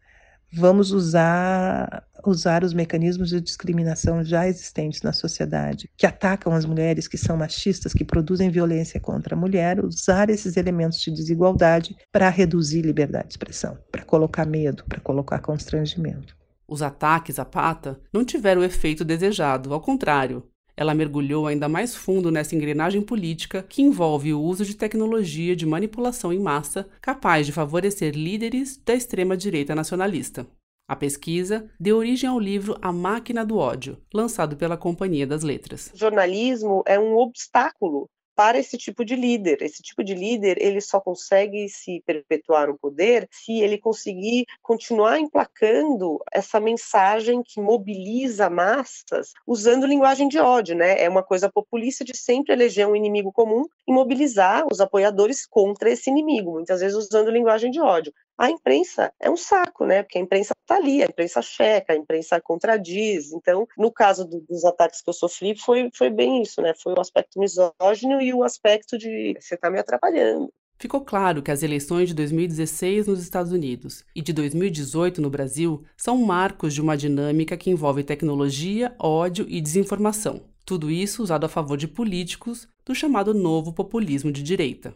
Vamos 0.52 0.90
usar 0.92 2.06
usar 2.28 2.64
os 2.64 2.74
mecanismos 2.74 3.30
de 3.30 3.40
discriminação 3.40 4.24
já 4.24 4.48
existentes 4.48 5.02
na 5.02 5.12
sociedade, 5.12 5.88
que 5.96 6.06
atacam 6.06 6.52
as 6.52 6.64
mulheres, 6.64 7.06
que 7.06 7.16
são 7.16 7.36
machistas, 7.36 7.92
que 7.92 8.04
produzem 8.04 8.50
violência 8.50 8.98
contra 8.98 9.34
a 9.34 9.38
mulher, 9.38 9.84
usar 9.84 10.28
esses 10.28 10.56
elementos 10.56 11.00
de 11.00 11.10
desigualdade 11.10 11.96
para 12.10 12.28
reduzir 12.28 12.82
liberdade 12.82 13.28
de 13.28 13.34
expressão, 13.34 13.78
para 13.92 14.04
colocar 14.04 14.46
medo, 14.46 14.84
para 14.88 15.00
colocar 15.00 15.38
constrangimento. 15.38 16.36
Os 16.68 16.82
ataques 16.82 17.38
à 17.38 17.44
pata 17.44 18.00
não 18.12 18.24
tiveram 18.24 18.62
o 18.62 18.64
efeito 18.64 19.04
desejado, 19.04 19.72
ao 19.72 19.80
contrário, 19.80 20.42
ela 20.76 20.94
mergulhou 20.94 21.46
ainda 21.46 21.68
mais 21.68 21.94
fundo 21.94 22.30
nessa 22.30 22.54
engrenagem 22.54 23.00
política 23.00 23.62
que 23.62 23.80
envolve 23.80 24.34
o 24.34 24.40
uso 24.40 24.64
de 24.64 24.76
tecnologia 24.76 25.56
de 25.56 25.64
manipulação 25.64 26.32
em 26.32 26.38
massa 26.38 26.88
capaz 27.00 27.46
de 27.46 27.52
favorecer 27.52 28.14
líderes 28.14 28.76
da 28.84 28.94
extrema-direita 28.94 29.74
nacionalista. 29.74 30.46
A 30.88 30.94
pesquisa 30.94 31.68
deu 31.80 31.96
origem 31.96 32.28
ao 32.28 32.38
livro 32.38 32.76
A 32.80 32.92
Máquina 32.92 33.44
do 33.44 33.56
Ódio, 33.56 33.96
lançado 34.14 34.56
pela 34.56 34.76
Companhia 34.76 35.26
das 35.26 35.42
Letras. 35.42 35.90
O 35.92 35.96
jornalismo 35.96 36.84
é 36.86 36.98
um 36.98 37.16
obstáculo 37.16 38.08
para 38.36 38.58
esse 38.58 38.76
tipo 38.76 39.04
de 39.04 39.16
líder. 39.16 39.62
Esse 39.62 39.82
tipo 39.82 40.04
de 40.04 40.14
líder, 40.14 40.58
ele 40.60 40.80
só 40.80 41.00
consegue 41.00 41.68
se 41.70 42.02
perpetuar 42.04 42.68
no 42.68 42.78
poder 42.78 43.26
se 43.32 43.60
ele 43.60 43.78
conseguir 43.78 44.44
continuar 44.62 45.18
emplacando 45.18 46.22
essa 46.30 46.60
mensagem 46.60 47.42
que 47.42 47.60
mobiliza 47.60 48.50
massas 48.50 49.32
usando 49.46 49.86
linguagem 49.86 50.28
de 50.28 50.38
ódio, 50.38 50.76
né? 50.76 51.02
É 51.02 51.08
uma 51.08 51.22
coisa 51.22 51.50
populista 51.50 52.04
de 52.04 52.14
sempre 52.16 52.52
eleger 52.52 52.86
um 52.86 52.94
inimigo 52.94 53.32
comum 53.32 53.64
e 53.88 53.92
mobilizar 53.92 54.64
os 54.70 54.80
apoiadores 54.80 55.46
contra 55.46 55.90
esse 55.90 56.10
inimigo, 56.10 56.52
muitas 56.52 56.80
vezes 56.80 56.96
usando 56.96 57.30
linguagem 57.30 57.70
de 57.70 57.80
ódio 57.80 58.12
a 58.38 58.50
imprensa 58.50 59.12
é 59.20 59.30
um 59.30 59.36
saco, 59.36 59.86
né? 59.86 60.02
Porque 60.02 60.18
a 60.18 60.20
imprensa 60.20 60.52
está 60.60 60.76
ali, 60.76 61.02
a 61.02 61.06
imprensa 61.06 61.40
checa, 61.40 61.92
a 61.92 61.96
imprensa 61.96 62.40
contradiz. 62.40 63.32
Então, 63.32 63.66
no 63.76 63.90
caso 63.90 64.24
do, 64.24 64.40
dos 64.40 64.64
ataques 64.64 65.00
que 65.00 65.08
eu 65.08 65.14
sofri, 65.14 65.58
foi, 65.58 65.90
foi 65.94 66.10
bem 66.10 66.42
isso, 66.42 66.60
né? 66.60 66.72
Foi 66.82 66.92
o 66.92 67.00
aspecto 67.00 67.38
misógino 67.38 68.20
e 68.20 68.34
o 68.34 68.42
aspecto 68.42 68.98
de 68.98 69.36
você 69.40 69.54
está 69.54 69.70
me 69.70 69.78
atrapalhando. 69.78 70.52
Ficou 70.78 71.00
claro 71.00 71.42
que 71.42 71.50
as 71.50 71.62
eleições 71.62 72.08
de 72.08 72.14
2016 72.14 73.06
nos 73.06 73.22
Estados 73.22 73.50
Unidos 73.50 74.04
e 74.14 74.20
de 74.20 74.30
2018 74.34 75.22
no 75.22 75.30
Brasil 75.30 75.82
são 75.96 76.18
marcos 76.18 76.74
de 76.74 76.82
uma 76.82 76.98
dinâmica 76.98 77.56
que 77.56 77.70
envolve 77.70 78.04
tecnologia, 78.04 78.94
ódio 78.98 79.46
e 79.48 79.58
desinformação. 79.62 80.42
Tudo 80.66 80.90
isso 80.90 81.22
usado 81.22 81.46
a 81.46 81.48
favor 81.48 81.78
de 81.78 81.88
políticos 81.88 82.68
do 82.84 82.94
chamado 82.94 83.32
novo 83.32 83.72
populismo 83.72 84.30
de 84.30 84.42
direita. 84.42 84.94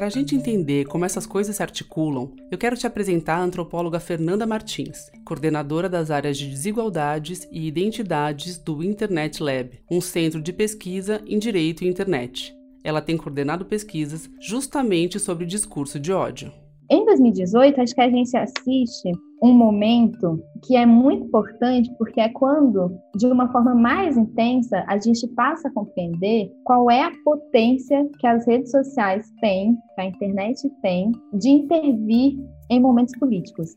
Para 0.00 0.06
a 0.06 0.10
gente 0.10 0.34
entender 0.34 0.86
como 0.86 1.04
essas 1.04 1.26
coisas 1.26 1.56
se 1.56 1.62
articulam, 1.62 2.32
eu 2.50 2.56
quero 2.56 2.74
te 2.74 2.86
apresentar 2.86 3.34
a 3.34 3.42
antropóloga 3.42 4.00
Fernanda 4.00 4.46
Martins, 4.46 5.10
coordenadora 5.26 5.90
das 5.90 6.10
áreas 6.10 6.38
de 6.38 6.48
desigualdades 6.48 7.46
e 7.52 7.66
identidades 7.66 8.56
do 8.56 8.82
Internet 8.82 9.42
Lab, 9.42 9.78
um 9.90 10.00
centro 10.00 10.40
de 10.40 10.54
pesquisa 10.54 11.20
em 11.26 11.38
direito 11.38 11.84
e 11.84 11.86
internet. 11.86 12.50
Ela 12.82 13.02
tem 13.02 13.18
coordenado 13.18 13.66
pesquisas 13.66 14.26
justamente 14.40 15.20
sobre 15.20 15.44
discurso 15.44 16.00
de 16.00 16.10
ódio. 16.10 16.50
Em 16.92 17.04
2018, 17.04 17.80
acho 17.80 17.94
que 17.94 18.00
a 18.00 18.10
gente 18.10 18.36
assiste 18.36 19.12
um 19.40 19.52
momento 19.52 20.42
que 20.66 20.76
é 20.76 20.84
muito 20.84 21.24
importante, 21.24 21.88
porque 21.96 22.20
é 22.20 22.28
quando, 22.30 22.98
de 23.16 23.26
uma 23.26 23.50
forma 23.52 23.76
mais 23.76 24.16
intensa, 24.16 24.84
a 24.88 24.98
gente 24.98 25.24
passa 25.28 25.68
a 25.68 25.72
compreender 25.72 26.50
qual 26.64 26.90
é 26.90 27.04
a 27.04 27.12
potência 27.24 28.08
que 28.18 28.26
as 28.26 28.44
redes 28.44 28.72
sociais 28.72 29.24
têm, 29.40 29.76
que 29.94 30.00
a 30.00 30.04
internet 30.06 30.68
tem, 30.82 31.12
de 31.32 31.48
intervir 31.48 32.36
em 32.68 32.80
momentos 32.80 33.16
políticos. 33.18 33.70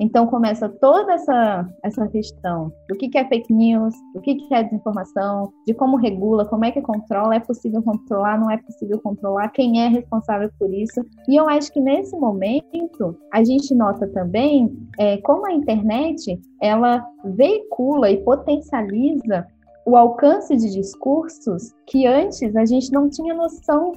Então 0.00 0.26
começa 0.26 0.66
toda 0.66 1.12
essa, 1.12 1.68
essa 1.84 2.08
questão 2.08 2.72
do 2.88 2.96
que, 2.96 3.10
que 3.10 3.18
é 3.18 3.28
fake 3.28 3.52
news, 3.52 3.94
do 4.14 4.20
que, 4.22 4.34
que 4.34 4.54
é 4.54 4.62
desinformação, 4.62 5.52
de 5.66 5.74
como 5.74 5.98
regula, 5.98 6.46
como 6.46 6.64
é 6.64 6.70
que 6.70 6.80
controla, 6.80 7.34
é 7.34 7.40
possível 7.40 7.82
controlar, 7.82 8.40
não 8.40 8.50
é 8.50 8.56
possível 8.56 8.98
controlar, 8.98 9.50
quem 9.50 9.82
é 9.84 9.88
responsável 9.88 10.50
por 10.58 10.72
isso. 10.72 11.04
E 11.28 11.36
eu 11.36 11.46
acho 11.50 11.70
que 11.70 11.80
nesse 11.80 12.16
momento 12.16 13.14
a 13.30 13.44
gente 13.44 13.74
nota 13.74 14.08
também 14.08 14.74
é, 14.98 15.18
como 15.18 15.46
a 15.46 15.52
internet 15.52 16.40
ela 16.62 17.06
veicula 17.36 18.10
e 18.10 18.24
potencializa 18.24 19.46
o 19.84 19.96
alcance 19.96 20.56
de 20.56 20.70
discursos 20.70 21.74
que 21.86 22.06
antes 22.06 22.56
a 22.56 22.64
gente 22.64 22.90
não 22.90 23.10
tinha 23.10 23.34
noção 23.34 23.92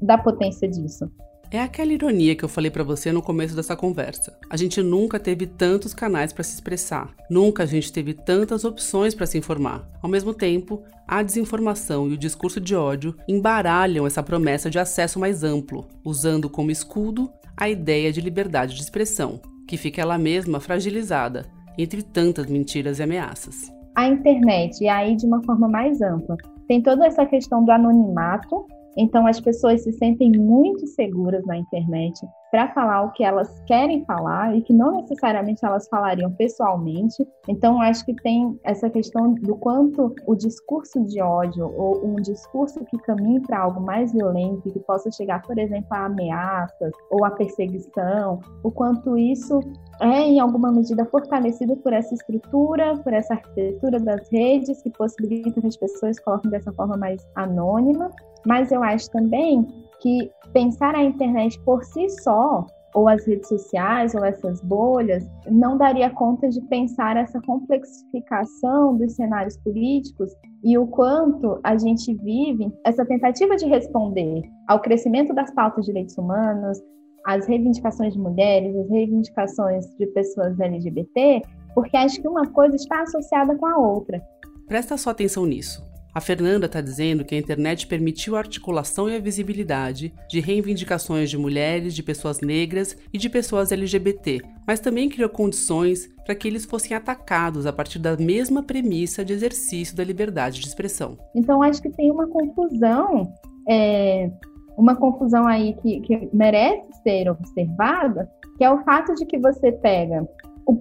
da 0.00 0.16
potência 0.16 0.68
disso. 0.68 1.10
É 1.52 1.60
aquela 1.60 1.92
ironia 1.92 2.36
que 2.36 2.44
eu 2.44 2.48
falei 2.48 2.70
para 2.70 2.84
você 2.84 3.10
no 3.10 3.20
começo 3.20 3.56
dessa 3.56 3.74
conversa. 3.74 4.38
A 4.48 4.56
gente 4.56 4.80
nunca 4.80 5.18
teve 5.18 5.48
tantos 5.48 5.92
canais 5.92 6.32
para 6.32 6.44
se 6.44 6.54
expressar, 6.54 7.12
nunca 7.28 7.64
a 7.64 7.66
gente 7.66 7.92
teve 7.92 8.14
tantas 8.14 8.64
opções 8.64 9.16
para 9.16 9.26
se 9.26 9.36
informar. 9.36 9.84
Ao 10.00 10.08
mesmo 10.08 10.32
tempo, 10.32 10.80
a 11.08 11.24
desinformação 11.24 12.08
e 12.08 12.12
o 12.12 12.16
discurso 12.16 12.60
de 12.60 12.76
ódio 12.76 13.16
embaralham 13.26 14.06
essa 14.06 14.22
promessa 14.22 14.70
de 14.70 14.78
acesso 14.78 15.18
mais 15.18 15.42
amplo, 15.42 15.88
usando 16.04 16.48
como 16.48 16.70
escudo 16.70 17.28
a 17.56 17.68
ideia 17.68 18.12
de 18.12 18.20
liberdade 18.20 18.76
de 18.76 18.82
expressão, 18.82 19.40
que 19.66 19.76
fica 19.76 20.00
ela 20.00 20.16
mesma 20.16 20.60
fragilizada 20.60 21.46
entre 21.76 22.00
tantas 22.00 22.46
mentiras 22.46 23.00
e 23.00 23.02
ameaças. 23.02 23.72
A 23.96 24.06
internet, 24.06 24.84
e 24.84 24.88
aí 24.88 25.16
de 25.16 25.26
uma 25.26 25.42
forma 25.42 25.68
mais 25.68 26.00
ampla, 26.00 26.36
tem 26.68 26.80
toda 26.80 27.08
essa 27.08 27.26
questão 27.26 27.64
do 27.64 27.72
anonimato 27.72 28.68
então, 28.96 29.26
as 29.26 29.40
pessoas 29.40 29.82
se 29.82 29.92
sentem 29.92 30.32
muito 30.32 30.86
seguras 30.86 31.44
na 31.46 31.56
internet 31.56 32.20
para 32.50 32.68
falar 32.72 33.02
o 33.02 33.12
que 33.12 33.22
elas 33.22 33.62
querem 33.64 34.04
falar 34.04 34.56
e 34.56 34.62
que 34.62 34.72
não 34.72 35.00
necessariamente 35.00 35.64
elas 35.64 35.86
falariam 35.88 36.32
pessoalmente. 36.32 37.24
Então, 37.48 37.80
acho 37.80 38.04
que 38.04 38.12
tem 38.14 38.58
essa 38.64 38.90
questão 38.90 39.34
do 39.34 39.54
quanto 39.56 40.12
o 40.26 40.34
discurso 40.34 41.04
de 41.04 41.22
ódio 41.22 41.72
ou 41.76 42.04
um 42.04 42.16
discurso 42.16 42.84
que 42.86 42.98
caminhe 42.98 43.40
para 43.40 43.60
algo 43.60 43.80
mais 43.80 44.12
violento, 44.12 44.68
que 44.68 44.80
possa 44.80 45.10
chegar, 45.12 45.42
por 45.42 45.58
exemplo, 45.58 45.86
a 45.90 46.06
ameaças 46.06 46.90
ou 47.10 47.24
a 47.24 47.30
perseguição, 47.30 48.40
o 48.64 48.70
quanto 48.72 49.16
isso 49.16 49.60
é, 50.00 50.22
em 50.22 50.40
alguma 50.40 50.72
medida, 50.72 51.04
fortalecido 51.04 51.76
por 51.76 51.92
essa 51.92 52.14
estrutura, 52.14 52.96
por 52.98 53.12
essa 53.12 53.34
arquitetura 53.34 54.00
das 54.00 54.28
redes 54.30 54.82
que 54.82 54.90
possibilita 54.90 55.60
que 55.60 55.66
as 55.66 55.76
pessoas 55.76 56.18
coloquem 56.18 56.50
dessa 56.50 56.72
forma 56.72 56.96
mais 56.96 57.24
anônima. 57.36 58.10
Mas 58.46 58.72
eu 58.72 58.82
acho 58.82 59.10
também 59.10 59.66
que 60.00 60.30
pensar 60.52 60.94
a 60.94 61.02
internet 61.02 61.58
por 61.60 61.84
si 61.84 62.08
só, 62.22 62.66
ou 62.94 63.08
as 63.08 63.24
redes 63.24 63.48
sociais, 63.48 64.14
ou 64.14 64.24
essas 64.24 64.60
bolhas, 64.62 65.24
não 65.48 65.76
daria 65.76 66.10
conta 66.10 66.48
de 66.48 66.60
pensar 66.62 67.16
essa 67.16 67.40
complexificação 67.42 68.96
dos 68.96 69.14
cenários 69.14 69.56
políticos 69.58 70.32
e 70.64 70.76
o 70.76 70.86
quanto 70.86 71.60
a 71.62 71.76
gente 71.76 72.14
vive 72.14 72.72
essa 72.84 73.04
tentativa 73.04 73.56
de 73.56 73.66
responder 73.66 74.42
ao 74.68 74.80
crescimento 74.80 75.32
das 75.32 75.52
pautas 75.54 75.84
de 75.84 75.92
direitos 75.92 76.18
humanos, 76.18 76.78
às 77.26 77.46
reivindicações 77.46 78.14
de 78.14 78.18
mulheres, 78.18 78.74
às 78.76 78.90
reivindicações 78.90 79.86
de 79.96 80.06
pessoas 80.08 80.58
LGBT, 80.58 81.42
porque 81.74 81.96
acho 81.96 82.20
que 82.20 82.28
uma 82.28 82.46
coisa 82.50 82.74
está 82.74 83.02
associada 83.02 83.56
com 83.56 83.66
a 83.66 83.78
outra. 83.78 84.20
Presta 84.66 84.96
só 84.96 85.10
atenção 85.10 85.46
nisso. 85.46 85.89
A 86.12 86.20
Fernanda 86.20 86.66
está 86.66 86.80
dizendo 86.80 87.24
que 87.24 87.34
a 87.34 87.38
internet 87.38 87.86
permitiu 87.86 88.34
a 88.34 88.40
articulação 88.40 89.08
e 89.08 89.14
a 89.14 89.20
visibilidade 89.20 90.12
de 90.28 90.40
reivindicações 90.40 91.30
de 91.30 91.38
mulheres, 91.38 91.94
de 91.94 92.02
pessoas 92.02 92.40
negras 92.40 92.96
e 93.12 93.18
de 93.18 93.28
pessoas 93.28 93.70
LGBT, 93.70 94.42
mas 94.66 94.80
também 94.80 95.08
criou 95.08 95.30
condições 95.30 96.08
para 96.24 96.34
que 96.34 96.48
eles 96.48 96.64
fossem 96.64 96.96
atacados 96.96 97.64
a 97.64 97.72
partir 97.72 98.00
da 98.00 98.16
mesma 98.16 98.62
premissa 98.62 99.24
de 99.24 99.32
exercício 99.32 99.96
da 99.96 100.02
liberdade 100.02 100.60
de 100.60 100.66
expressão. 100.66 101.16
Então, 101.34 101.62
acho 101.62 101.80
que 101.80 101.90
tem 101.90 102.10
uma 102.10 102.26
confusão, 102.26 103.32
é, 103.68 104.30
uma 104.76 104.96
confusão 104.96 105.46
aí 105.46 105.74
que, 105.74 106.00
que 106.00 106.28
merece 106.32 106.88
ser 107.04 107.30
observada, 107.30 108.28
que 108.58 108.64
é 108.64 108.70
o 108.70 108.82
fato 108.82 109.14
de 109.14 109.24
que 109.26 109.38
você 109.38 109.70
pega 109.70 110.28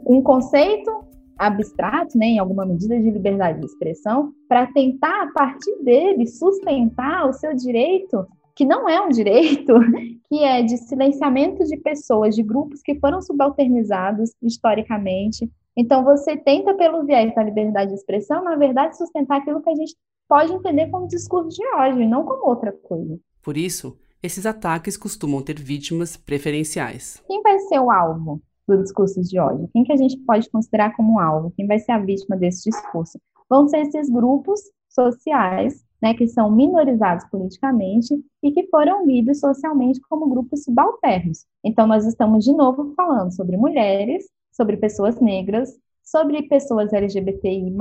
um 0.06 0.22
conceito 0.22 1.09
abstrato, 1.40 2.18
né, 2.18 2.26
em 2.26 2.40
alguma 2.40 2.66
medida 2.66 3.00
de 3.00 3.10
liberdade 3.10 3.60
de 3.60 3.66
expressão, 3.66 4.34
para 4.48 4.68
tentar, 4.68 5.24
a 5.24 5.32
partir 5.32 5.74
dele, 5.82 6.28
sustentar 6.28 7.28
o 7.28 7.34
seu 7.34 7.56
direito, 7.56 8.28
que 8.54 8.66
não 8.66 8.90
é 8.90 9.00
um 9.00 9.08
direito, 9.08 9.74
que 10.28 10.44
é 10.44 10.62
de 10.62 10.78
silenciamento 10.78 11.64
de 11.64 11.78
pessoas, 11.78 12.36
de 12.36 12.44
grupos 12.44 12.82
que 12.82 13.00
foram 13.00 13.22
subalternizados 13.22 14.32
historicamente. 14.42 15.50
Então, 15.78 16.04
você 16.04 16.36
tenta, 16.36 16.74
pelo 16.74 17.06
viés 17.06 17.34
da 17.34 17.42
liberdade 17.42 17.92
de 17.92 17.96
expressão, 17.98 18.44
na 18.44 18.58
verdade, 18.58 18.98
sustentar 18.98 19.38
aquilo 19.38 19.62
que 19.62 19.70
a 19.70 19.76
gente 19.76 19.96
pode 20.28 20.52
entender 20.52 20.90
como 20.90 21.08
discurso 21.08 21.50
de 21.50 21.66
ódio 21.76 22.02
e 22.02 22.08
não 22.08 22.26
como 22.26 22.50
outra 22.50 22.74
coisa. 22.74 23.18
Por 23.42 23.56
isso, 23.56 23.98
esses 24.22 24.46
ataques 24.46 24.98
costumam 24.98 25.42
ter 25.42 25.58
vítimas 25.58 26.18
preferenciais. 26.18 27.24
Quem 27.26 27.42
vai 27.42 27.58
ser 27.60 27.80
o 27.80 27.90
alvo? 27.90 28.42
Do 28.70 28.84
discurso 28.84 29.22
de 29.22 29.40
ódio? 29.40 29.70
Quem 29.74 29.84
que 29.84 29.92
a 29.92 29.98
gente 29.98 30.18
pode 30.20 30.50
considerar 30.50 30.96
como 30.96 31.20
alvo? 31.20 31.52
Quem 31.56 31.68
vai 31.68 31.80
ser 31.80 31.92
a 31.92 32.00
vítima 32.00 32.38
desse 32.38 32.70
discurso? 32.70 33.20
Vão 33.50 33.68
ser 33.68 33.80
esses 33.80 34.10
grupos 34.10 34.62
sociais, 34.90 35.84
né, 36.02 36.14
que 36.14 36.28
são 36.28 36.52
minorizados 36.52 37.26
politicamente 37.30 38.14
e 38.42 38.52
que 38.52 38.68
foram 38.68 39.06
lidos 39.06 39.40
socialmente 39.40 40.00
como 40.10 40.30
grupos 40.30 40.64
subalternos. 40.64 41.46
Então, 41.64 41.86
nós 41.86 42.06
estamos 42.06 42.46
de 42.46 42.54
novo 42.54 42.94
falando 42.96 43.32
sobre 43.32 43.58
mulheres, 43.58 44.26
sobre 44.52 44.78
pessoas 44.78 45.20
negras, 45.20 45.78
sobre 46.04 46.44
pessoas 46.44 46.94
LGBTI+, 46.94 47.72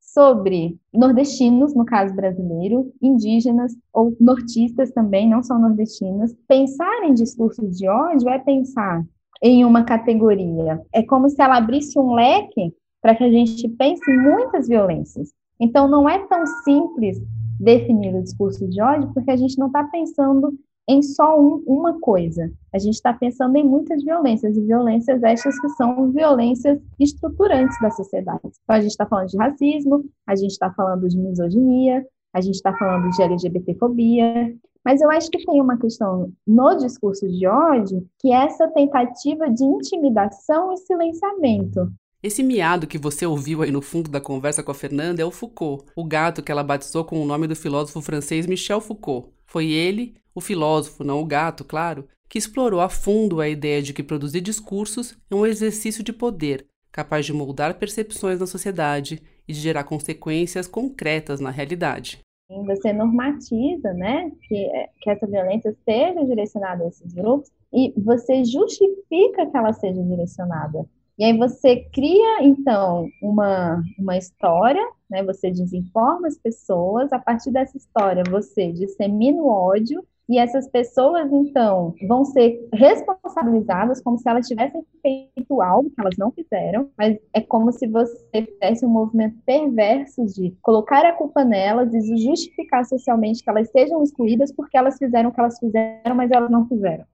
sobre 0.00 0.78
nordestinos, 0.94 1.74
no 1.74 1.84
caso 1.84 2.14
brasileiro, 2.14 2.92
indígenas 3.02 3.76
ou 3.92 4.16
nortistas 4.20 4.92
também, 4.92 5.28
não 5.28 5.42
só 5.42 5.58
nordestinas. 5.58 6.34
Pensar 6.46 7.04
em 7.04 7.12
discursos 7.12 7.76
de 7.76 7.88
ódio 7.88 8.28
é 8.28 8.38
pensar 8.38 9.04
em 9.42 9.64
uma 9.64 9.84
categoria. 9.84 10.80
É 10.92 11.02
como 11.02 11.28
se 11.28 11.40
ela 11.40 11.56
abrisse 11.56 11.98
um 11.98 12.14
leque 12.14 12.74
para 13.00 13.14
que 13.14 13.24
a 13.24 13.30
gente 13.30 13.68
pense 13.68 14.10
muitas 14.16 14.68
violências. 14.68 15.32
Então, 15.60 15.88
não 15.88 16.08
é 16.08 16.18
tão 16.26 16.44
simples 16.64 17.20
definir 17.58 18.14
o 18.14 18.22
discurso 18.22 18.66
de 18.68 18.80
ódio, 18.80 19.10
porque 19.14 19.30
a 19.30 19.36
gente 19.36 19.58
não 19.58 19.68
está 19.68 19.84
pensando 19.84 20.52
em 20.88 21.02
só 21.02 21.38
um, 21.40 21.62
uma 21.66 21.98
coisa. 22.00 22.50
A 22.72 22.78
gente 22.78 22.94
está 22.94 23.12
pensando 23.12 23.56
em 23.56 23.64
muitas 23.64 24.02
violências, 24.04 24.56
e 24.56 24.60
violências 24.60 25.22
estas 25.22 25.58
que 25.58 25.68
são 25.70 26.10
violências 26.12 26.78
estruturantes 26.98 27.76
da 27.80 27.90
sociedade. 27.90 28.40
Então, 28.44 28.76
a 28.76 28.80
gente 28.80 28.90
está 28.90 29.06
falando 29.06 29.28
de 29.28 29.36
racismo, 29.36 30.04
a 30.26 30.36
gente 30.36 30.52
está 30.52 30.70
falando 30.72 31.08
de 31.08 31.18
misoginia, 31.18 32.06
a 32.32 32.40
gente 32.40 32.56
está 32.56 32.72
falando 32.76 33.10
de 33.10 33.22
LGBTfobia, 33.22 34.54
mas 34.86 35.00
eu 35.00 35.10
acho 35.10 35.28
que 35.32 35.44
tem 35.44 35.60
uma 35.60 35.76
questão 35.76 36.32
no 36.46 36.76
discurso 36.76 37.26
de 37.26 37.44
ódio 37.44 38.08
que 38.20 38.32
é 38.32 38.44
essa 38.44 38.68
tentativa 38.68 39.50
de 39.50 39.64
intimidação 39.64 40.72
e 40.72 40.76
silenciamento. 40.76 41.92
Esse 42.22 42.40
miado 42.40 42.86
que 42.86 42.96
você 42.96 43.26
ouviu 43.26 43.62
aí 43.62 43.72
no 43.72 43.82
fundo 43.82 44.08
da 44.08 44.20
conversa 44.20 44.62
com 44.62 44.70
a 44.70 44.74
Fernanda 44.74 45.20
é 45.20 45.24
o 45.24 45.32
Foucault, 45.32 45.86
o 45.96 46.04
gato 46.04 46.40
que 46.40 46.52
ela 46.52 46.62
batizou 46.62 47.04
com 47.04 47.20
o 47.20 47.26
nome 47.26 47.48
do 47.48 47.56
filósofo 47.56 48.00
francês 48.00 48.46
Michel 48.46 48.80
Foucault. 48.80 49.28
Foi 49.44 49.66
ele, 49.66 50.14
o 50.32 50.40
filósofo, 50.40 51.02
não 51.02 51.20
o 51.20 51.26
gato, 51.26 51.64
claro, 51.64 52.06
que 52.28 52.38
explorou 52.38 52.80
a 52.80 52.88
fundo 52.88 53.40
a 53.40 53.48
ideia 53.48 53.82
de 53.82 53.92
que 53.92 54.04
produzir 54.04 54.40
discursos 54.40 55.18
é 55.28 55.34
um 55.34 55.44
exercício 55.44 56.04
de 56.04 56.12
poder, 56.12 56.64
capaz 56.92 57.26
de 57.26 57.32
moldar 57.32 57.74
percepções 57.74 58.38
na 58.38 58.46
sociedade 58.46 59.20
e 59.48 59.52
de 59.52 59.58
gerar 59.58 59.82
consequências 59.82 60.68
concretas 60.68 61.40
na 61.40 61.50
realidade. 61.50 62.20
Você 62.48 62.92
normatiza, 62.92 63.92
né, 63.92 64.30
que, 64.42 64.54
é, 64.54 64.88
que 65.00 65.10
essa 65.10 65.26
violência 65.26 65.76
seja 65.84 66.24
direcionada 66.24 66.84
a 66.84 66.88
esses 66.88 67.12
grupos 67.12 67.50
e 67.72 67.92
você 68.00 68.44
justifica 68.44 69.46
que 69.46 69.56
ela 69.56 69.72
seja 69.72 70.00
direcionada. 70.02 70.86
E 71.18 71.24
aí 71.24 71.36
você 71.36 71.84
cria, 71.92 72.42
então, 72.42 73.08
uma, 73.20 73.82
uma 73.98 74.16
história, 74.16 74.86
né, 75.10 75.24
você 75.24 75.50
desinforma 75.50 76.28
as 76.28 76.36
pessoas, 76.38 77.12
a 77.12 77.18
partir 77.18 77.50
dessa 77.50 77.76
história 77.76 78.22
você 78.30 78.70
dissemina 78.72 79.42
o 79.42 79.48
ódio 79.48 80.06
e 80.28 80.38
essas 80.38 80.68
pessoas, 80.68 81.32
então, 81.32 81.94
vão 82.08 82.24
ser 82.24 82.58
responsabilizadas 82.72 84.02
como 84.02 84.18
se 84.18 84.28
elas 84.28 84.48
tivessem 84.48 84.82
feito 85.00 85.62
algo 85.62 85.88
que 85.88 86.00
elas 86.00 86.16
não 86.18 86.32
fizeram, 86.32 86.90
mas 86.98 87.16
é 87.32 87.40
como 87.40 87.70
se 87.70 87.86
você 87.86 88.18
fizesse 88.32 88.84
um 88.84 88.88
movimento 88.88 89.36
perverso 89.46 90.26
de 90.26 90.52
colocar 90.62 91.06
a 91.06 91.12
culpa 91.12 91.44
nelas 91.44 91.94
e 91.94 92.16
justificar 92.16 92.84
socialmente 92.84 93.42
que 93.42 93.48
elas 93.48 93.70
sejam 93.70 94.02
excluídas 94.02 94.52
porque 94.52 94.76
elas 94.76 94.98
fizeram 94.98 95.30
o 95.30 95.32
que 95.32 95.38
elas 95.38 95.58
fizeram, 95.60 96.16
mas 96.16 96.30
elas 96.32 96.50
não 96.50 96.66
fizeram. 96.66 97.04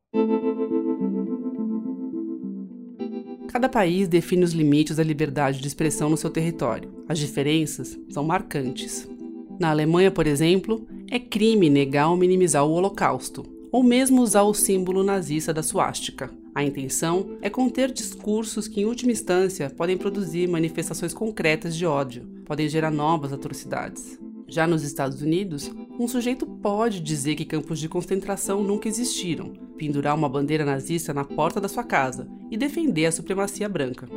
Cada 3.49 3.69
país 3.69 4.09
define 4.09 4.45
os 4.45 4.53
limites 4.53 4.97
da 4.97 5.05
liberdade 5.05 5.61
de 5.61 5.69
expressão 5.69 6.09
no 6.09 6.17
seu 6.17 6.31
território. 6.31 6.91
As 7.07 7.19
diferenças 7.19 7.99
são 8.09 8.25
marcantes. 8.25 9.07
Na 9.61 9.69
Alemanha, 9.69 10.11
por 10.11 10.27
exemplo, 10.27 10.87
é 11.13 11.19
crime 11.19 11.69
negar 11.69 12.09
ou 12.09 12.17
minimizar 12.17 12.65
o 12.65 12.73
Holocausto, 12.73 13.45
ou 13.71 13.83
mesmo 13.83 14.23
usar 14.23 14.45
o 14.45 14.55
símbolo 14.55 15.03
nazista 15.03 15.53
da 15.53 15.63
suástica. 15.63 16.31
A 16.55 16.65
intenção 16.65 17.37
é 17.43 17.51
conter 17.51 17.93
discursos 17.93 18.67
que, 18.67 18.81
em 18.81 18.87
última 18.87 19.13
instância, 19.13 19.69
podem 19.69 19.99
produzir 19.99 20.49
manifestações 20.49 21.13
concretas 21.13 21.77
de 21.77 21.85
ódio, 21.85 22.27
podem 22.47 22.67
gerar 22.67 22.91
novas 22.91 23.31
atrocidades. 23.31 24.19
Já 24.49 24.67
nos 24.67 24.83
Estados 24.83 25.21
Unidos, 25.21 25.71
um 26.01 26.09
sujeito 26.09 26.47
pode 26.47 26.99
dizer 26.99 27.35
que 27.35 27.45
campos 27.45 27.79
de 27.79 27.91
concentração 27.91 28.63
nunca 28.63 28.89
existiram, 28.89 29.53
pendurar 29.77 30.17
uma 30.17 30.31
bandeira 30.31 30.65
nazista 30.65 31.13
na 31.13 31.27
porta 31.27 31.61
da 31.61 31.69
sua 31.69 31.85
casa 31.85 32.27
e 32.51 32.57
defender 32.57 33.05
a 33.05 33.13
supremacia 33.13 33.69
branca. 33.69 34.09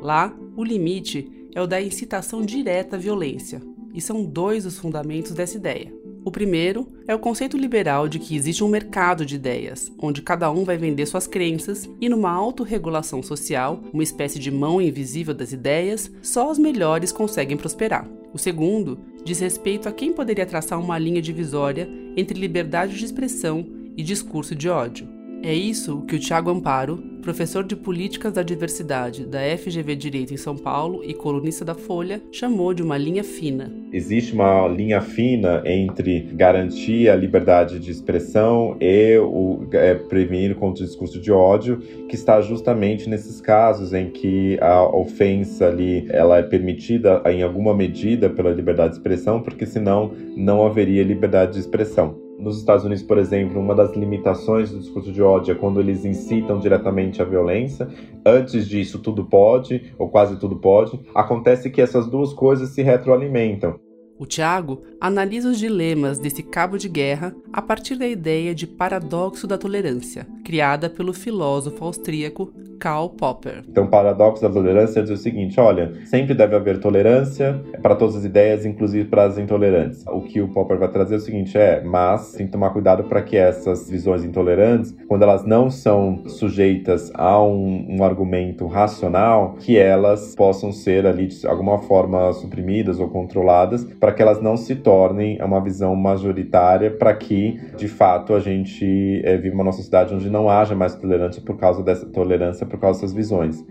Lá, 0.00 0.32
o 0.56 0.62
limite 0.62 1.48
é 1.52 1.60
o 1.60 1.66
da 1.66 1.82
incitação 1.82 2.42
direta 2.42 2.94
à 2.94 2.98
violência, 2.98 3.60
e 3.92 4.00
são 4.00 4.24
dois 4.24 4.64
os 4.64 4.78
fundamentos 4.78 5.32
dessa 5.32 5.56
ideia. 5.56 6.03
O 6.24 6.30
primeiro 6.30 6.88
é 7.06 7.14
o 7.14 7.18
conceito 7.18 7.58
liberal 7.58 8.08
de 8.08 8.18
que 8.18 8.34
existe 8.34 8.64
um 8.64 8.68
mercado 8.68 9.26
de 9.26 9.34
ideias, 9.34 9.92
onde 9.98 10.22
cada 10.22 10.50
um 10.50 10.64
vai 10.64 10.78
vender 10.78 11.04
suas 11.04 11.26
crenças 11.26 11.86
e, 12.00 12.08
numa 12.08 12.30
autorregulação 12.30 13.22
social, 13.22 13.82
uma 13.92 14.02
espécie 14.02 14.38
de 14.38 14.50
mão 14.50 14.80
invisível 14.80 15.34
das 15.34 15.52
ideias, 15.52 16.10
só 16.22 16.50
os 16.50 16.58
melhores 16.58 17.12
conseguem 17.12 17.58
prosperar. 17.58 18.08
O 18.32 18.38
segundo 18.38 18.98
diz 19.22 19.38
respeito 19.38 19.86
a 19.86 19.92
quem 19.92 20.14
poderia 20.14 20.46
traçar 20.46 20.80
uma 20.80 20.98
linha 20.98 21.20
divisória 21.20 21.86
entre 22.16 22.40
liberdade 22.40 22.96
de 22.96 23.04
expressão 23.04 23.66
e 23.94 24.02
discurso 24.02 24.54
de 24.54 24.68
ódio. 24.68 25.06
É 25.42 25.54
isso 25.54 26.00
que 26.08 26.16
o 26.16 26.18
Tiago 26.18 26.50
Amparo, 26.50 27.04
professor 27.24 27.64
de 27.64 27.74
Políticas 27.74 28.34
da 28.34 28.42
Diversidade 28.42 29.24
da 29.24 29.38
FGV 29.56 29.96
Direito 29.96 30.34
em 30.34 30.36
São 30.36 30.54
Paulo 30.54 31.02
e 31.02 31.14
colunista 31.14 31.64
da 31.64 31.74
Folha, 31.74 32.20
chamou 32.30 32.74
de 32.74 32.82
uma 32.82 32.98
linha 32.98 33.24
fina. 33.24 33.72
Existe 33.90 34.34
uma 34.34 34.68
linha 34.68 35.00
fina 35.00 35.62
entre 35.64 36.20
garantir 36.34 37.08
a 37.08 37.16
liberdade 37.16 37.80
de 37.80 37.90
expressão 37.90 38.76
e 38.78 39.16
o 39.18 39.66
é, 39.72 39.94
prevenir 39.94 40.54
contra 40.56 40.84
o 40.84 40.86
discurso 40.86 41.18
de 41.18 41.32
ódio, 41.32 41.78
que 42.08 42.14
está 42.14 42.42
justamente 42.42 43.08
nesses 43.08 43.40
casos 43.40 43.94
em 43.94 44.10
que 44.10 44.58
a 44.60 44.84
ofensa 44.94 45.68
ali 45.68 46.06
ela 46.10 46.38
é 46.38 46.42
permitida 46.42 47.22
em 47.24 47.42
alguma 47.42 47.74
medida 47.74 48.28
pela 48.28 48.50
liberdade 48.50 48.90
de 48.90 48.96
expressão, 48.98 49.40
porque 49.40 49.64
senão 49.64 50.12
não 50.36 50.66
haveria 50.66 51.02
liberdade 51.02 51.54
de 51.54 51.60
expressão. 51.60 52.23
Nos 52.44 52.58
Estados 52.58 52.84
Unidos, 52.84 53.02
por 53.02 53.16
exemplo, 53.16 53.58
uma 53.58 53.74
das 53.74 53.96
limitações 53.96 54.70
do 54.70 54.78
discurso 54.78 55.10
de 55.10 55.22
ódio 55.22 55.52
é 55.52 55.54
quando 55.54 55.80
eles 55.80 56.04
incitam 56.04 56.58
diretamente 56.58 57.22
a 57.22 57.24
violência. 57.24 57.88
Antes 58.24 58.68
disso, 58.68 58.98
tudo 58.98 59.24
pode, 59.24 59.94
ou 59.98 60.10
quase 60.10 60.36
tudo 60.38 60.56
pode. 60.56 61.00
Acontece 61.14 61.70
que 61.70 61.80
essas 61.80 62.06
duas 62.06 62.34
coisas 62.34 62.68
se 62.68 62.82
retroalimentam. 62.82 63.80
O 64.16 64.26
Tiago 64.26 64.80
analisa 65.00 65.48
os 65.48 65.58
dilemas 65.58 66.20
desse 66.20 66.40
cabo 66.40 66.78
de 66.78 66.88
guerra 66.88 67.34
a 67.52 67.60
partir 67.60 67.96
da 67.96 68.06
ideia 68.06 68.54
de 68.54 68.64
paradoxo 68.64 69.44
da 69.44 69.58
tolerância, 69.58 70.24
criada 70.44 70.88
pelo 70.88 71.12
filósofo 71.12 71.84
austríaco 71.84 72.52
Karl 72.78 73.08
Popper. 73.08 73.64
Então, 73.68 73.84
o 73.84 73.88
paradoxo 73.88 74.42
da 74.42 74.50
tolerância 74.50 75.02
diz 75.02 75.10
o 75.10 75.16
seguinte: 75.16 75.58
olha, 75.58 75.92
sempre 76.04 76.34
deve 76.34 76.54
haver 76.54 76.78
tolerância 76.78 77.60
para 77.82 77.94
todas 77.94 78.16
as 78.16 78.24
ideias, 78.24 78.64
inclusive 78.66 79.08
para 79.08 79.24
as 79.24 79.38
intolerantes. 79.38 80.04
O 80.06 80.20
que 80.20 80.40
o 80.40 80.48
Popper 80.48 80.78
vai 80.78 80.88
trazer 80.88 81.14
é 81.14 81.16
o 81.18 81.20
seguinte: 81.20 81.56
é, 81.56 81.82
mas 81.82 82.32
tem 82.32 82.46
que 82.46 82.52
tomar 82.52 82.70
cuidado 82.70 83.04
para 83.04 83.22
que 83.22 83.36
essas 83.36 83.88
visões 83.88 84.22
intolerantes, 84.22 84.94
quando 85.08 85.22
elas 85.22 85.44
não 85.44 85.70
são 85.70 86.28
sujeitas 86.28 87.10
a 87.14 87.42
um, 87.42 87.98
um 87.98 88.04
argumento 88.04 88.66
racional, 88.66 89.54
que 89.60 89.76
elas 89.78 90.34
possam 90.34 90.70
ser 90.70 91.06
ali 91.06 91.26
de 91.26 91.46
alguma 91.46 91.78
forma 91.78 92.32
suprimidas 92.34 93.00
ou 93.00 93.08
controladas, 93.08 93.84
para 94.04 94.12
que 94.12 94.20
elas 94.20 94.38
não 94.38 94.54
se 94.54 94.76
tornem 94.76 95.40
uma 95.40 95.62
visão 95.62 95.96
majoritária, 95.96 96.90
para 96.90 97.14
que 97.14 97.58
de 97.74 97.88
fato 97.88 98.34
a 98.34 98.38
gente 98.38 99.22
é, 99.24 99.38
viva 99.38 99.54
uma 99.62 99.72
sociedade 99.72 100.14
onde 100.14 100.28
não 100.28 100.50
haja 100.50 100.74
mais 100.74 100.94
tolerância 100.94 101.40
por 101.40 101.56
causa 101.56 101.82
dessa 101.82 102.04
tolerância 102.04 102.66
por 102.66 102.78
causa 102.78 103.00
dessas 103.00 103.14
visões. 103.14 103.64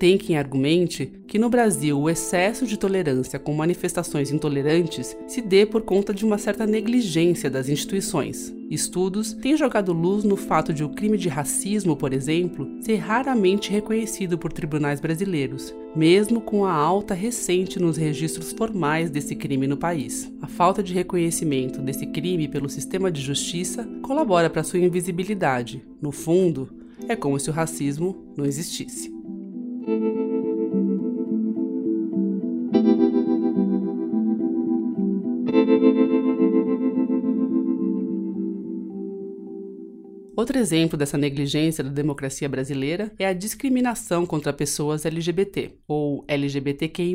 Tem 0.00 0.16
quem 0.16 0.38
argumente 0.38 1.12
que 1.28 1.38
no 1.38 1.50
Brasil 1.50 2.00
o 2.00 2.08
excesso 2.08 2.66
de 2.66 2.78
tolerância 2.78 3.38
com 3.38 3.52
manifestações 3.52 4.32
intolerantes 4.32 5.14
se 5.28 5.42
dê 5.42 5.66
por 5.66 5.82
conta 5.82 6.14
de 6.14 6.24
uma 6.24 6.38
certa 6.38 6.66
negligência 6.66 7.50
das 7.50 7.68
instituições. 7.68 8.50
Estudos 8.70 9.34
têm 9.34 9.58
jogado 9.58 9.92
luz 9.92 10.24
no 10.24 10.36
fato 10.36 10.72
de 10.72 10.82
o 10.82 10.88
crime 10.88 11.18
de 11.18 11.28
racismo, 11.28 11.94
por 11.94 12.14
exemplo, 12.14 12.66
ser 12.80 12.96
raramente 12.96 13.70
reconhecido 13.70 14.38
por 14.38 14.54
tribunais 14.54 15.00
brasileiros, 15.00 15.74
mesmo 15.94 16.40
com 16.40 16.64
a 16.64 16.72
alta 16.72 17.12
recente 17.12 17.78
nos 17.78 17.98
registros 17.98 18.52
formais 18.52 19.10
desse 19.10 19.36
crime 19.36 19.66
no 19.66 19.76
país. 19.76 20.32
A 20.40 20.46
falta 20.46 20.82
de 20.82 20.94
reconhecimento 20.94 21.82
desse 21.82 22.06
crime 22.06 22.48
pelo 22.48 22.70
sistema 22.70 23.12
de 23.12 23.20
justiça 23.20 23.86
colabora 24.00 24.48
para 24.48 24.64
sua 24.64 24.78
invisibilidade. 24.78 25.84
No 26.00 26.10
fundo, 26.10 26.70
é 27.06 27.14
como 27.14 27.38
se 27.38 27.50
o 27.50 27.52
racismo 27.52 28.32
não 28.34 28.46
existisse. 28.46 29.19
Outro 40.40 40.58
exemplo 40.58 40.96
dessa 40.96 41.18
negligência 41.18 41.84
da 41.84 41.90
democracia 41.90 42.48
brasileira 42.48 43.12
é 43.18 43.26
a 43.26 43.34
discriminação 43.34 44.24
contra 44.24 44.54
pessoas 44.54 45.04
LGBT, 45.04 45.72
ou 45.86 46.24
LGBTQI. 46.26 47.14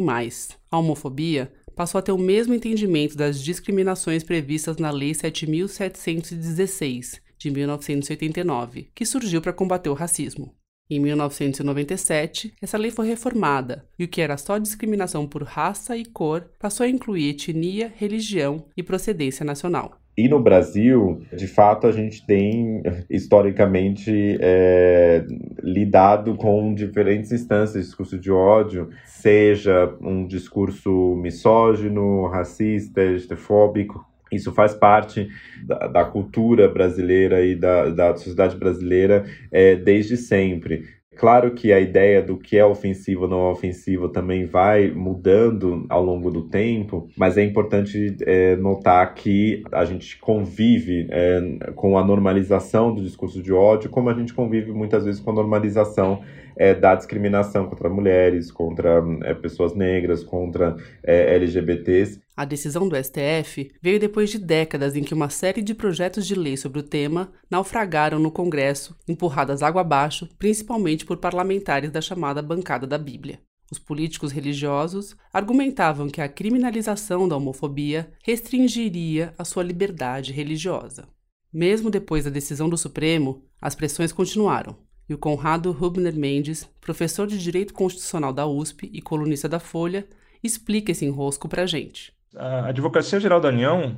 A 0.69 0.77
homofobia 0.77 1.51
passou 1.75 1.97
a 1.97 2.03
ter 2.03 2.11
o 2.11 2.19
mesmo 2.19 2.53
entendimento 2.53 3.17
das 3.17 3.41
discriminações 3.41 4.23
previstas 4.23 4.77
na 4.77 4.91
Lei 4.91 5.13
7.716, 5.13 7.19
de 7.35 7.49
1989, 7.49 8.91
que 8.93 9.07
surgiu 9.07 9.41
para 9.41 9.51
combater 9.51 9.89
o 9.89 9.95
racismo. 9.95 10.53
Em 10.87 10.99
1997, 10.99 12.53
essa 12.61 12.77
lei 12.77 12.91
foi 12.91 13.07
reformada 13.07 13.83
e 13.97 14.03
o 14.03 14.07
que 14.07 14.21
era 14.21 14.37
só 14.37 14.59
discriminação 14.59 15.25
por 15.27 15.41
raça 15.41 15.97
e 15.97 16.05
cor 16.05 16.47
passou 16.59 16.85
a 16.85 16.89
incluir 16.89 17.29
etnia, 17.29 17.91
religião 17.95 18.65
e 18.77 18.83
procedência 18.83 19.43
nacional. 19.43 19.99
E 20.17 20.29
no 20.29 20.39
Brasil, 20.39 21.23
de 21.35 21.47
fato, 21.47 21.87
a 21.87 21.91
gente 21.91 22.25
tem 22.25 22.83
historicamente 23.09 24.37
é, 24.39 25.25
lidado 25.61 26.35
com 26.35 26.73
diferentes 26.73 27.31
instâncias 27.33 27.83
de 27.83 27.89
discurso 27.89 28.17
de 28.17 28.31
ódio, 28.31 28.91
seja 29.05 29.93
um 29.99 30.25
discurso 30.25 31.15
misógino, 31.15 32.27
racista, 32.27 33.03
estefóbico, 33.03 34.05
isso 34.31 34.51
faz 34.53 34.73
parte 34.73 35.27
da, 35.63 35.88
da 35.88 36.05
cultura 36.05 36.67
brasileira 36.67 37.45
e 37.45 37.55
da, 37.55 37.89
da 37.89 38.15
sociedade 38.15 38.55
brasileira 38.55 39.25
é, 39.51 39.75
desde 39.75 40.17
sempre. 40.17 40.83
Claro 41.17 41.51
que 41.51 41.71
a 41.71 41.79
ideia 41.79 42.21
do 42.21 42.38
que 42.38 42.57
é 42.57 42.65
ofensivo 42.65 43.21
ou 43.21 43.27
não 43.29 43.47
é 43.47 43.51
ofensivo 43.51 44.09
também 44.09 44.45
vai 44.45 44.91
mudando 44.91 45.85
ao 45.88 46.03
longo 46.03 46.29
do 46.29 46.43
tempo, 46.49 47.07
mas 47.17 47.38
é 47.38 47.43
importante 47.43 48.17
é, 48.21 48.57
notar 48.57 49.13
que 49.13 49.63
a 49.71 49.85
gente 49.85 50.19
convive 50.19 51.07
é, 51.09 51.71
com 51.73 51.97
a 51.97 52.03
normalização 52.03 52.93
do 52.93 53.01
discurso 53.01 53.41
de 53.41 53.53
ódio, 53.53 53.89
como 53.89 54.09
a 54.09 54.13
gente 54.13 54.33
convive 54.33 54.73
muitas 54.73 55.05
vezes 55.05 55.21
com 55.21 55.31
a 55.31 55.35
normalização 55.35 56.21
é, 56.57 56.73
da 56.73 56.95
discriminação 56.95 57.67
contra 57.67 57.89
mulheres, 57.89 58.51
contra 58.51 59.01
é, 59.23 59.33
pessoas 59.33 59.73
negras, 59.73 60.21
contra 60.21 60.75
é, 61.01 61.35
LGBTs. 61.35 62.24
A 62.37 62.43
decisão 62.43 62.89
do 62.89 62.97
STF 63.01 63.71
veio 63.81 63.97
depois 63.97 64.29
de 64.29 64.37
décadas 64.37 64.93
em 64.97 65.03
que 65.03 65.13
uma 65.13 65.29
série 65.29 65.61
de 65.61 65.73
projetos 65.73 66.27
de 66.27 66.35
lei 66.35 66.57
sobre 66.57 66.79
o 66.79 66.83
tema 66.83 67.31
naufragaram 67.49 68.19
no 68.19 68.29
Congresso, 68.29 68.93
empurradas 69.07 69.63
água 69.63 69.79
abaixo, 69.79 70.27
principalmente 70.37 71.05
por 71.05 71.15
parlamentares 71.15 71.89
da 71.91 72.01
chamada 72.01 72.41
bancada 72.41 72.85
da 72.85 72.97
Bíblia. 72.97 73.39
Os 73.71 73.79
políticos 73.79 74.33
religiosos 74.33 75.15
argumentavam 75.31 76.09
que 76.09 76.19
a 76.19 76.27
criminalização 76.27 77.25
da 77.25 77.37
homofobia 77.37 78.11
restringiria 78.21 79.33
a 79.37 79.45
sua 79.45 79.63
liberdade 79.63 80.33
religiosa. 80.33 81.07
Mesmo 81.53 81.89
depois 81.89 82.25
da 82.25 82.29
decisão 82.29 82.67
do 82.67 82.77
Supremo, 82.77 83.45
as 83.61 83.75
pressões 83.75 84.11
continuaram, 84.11 84.75
e 85.07 85.13
o 85.13 85.17
Conrado 85.17 85.71
Rubner 85.71 86.15
Mendes, 86.15 86.67
professor 86.81 87.27
de 87.27 87.37
Direito 87.37 87.73
Constitucional 87.73 88.33
da 88.33 88.45
USP 88.45 88.89
e 88.93 89.01
colunista 89.01 89.47
da 89.47 89.59
Folha, 89.59 90.05
explica 90.43 90.91
esse 90.91 91.05
enrosco 91.05 91.47
para 91.47 91.63
a 91.63 91.65
gente 91.65 92.14
a 92.37 92.67
Advocacia 92.67 93.19
Geral 93.19 93.39
da 93.39 93.49
União 93.49 93.97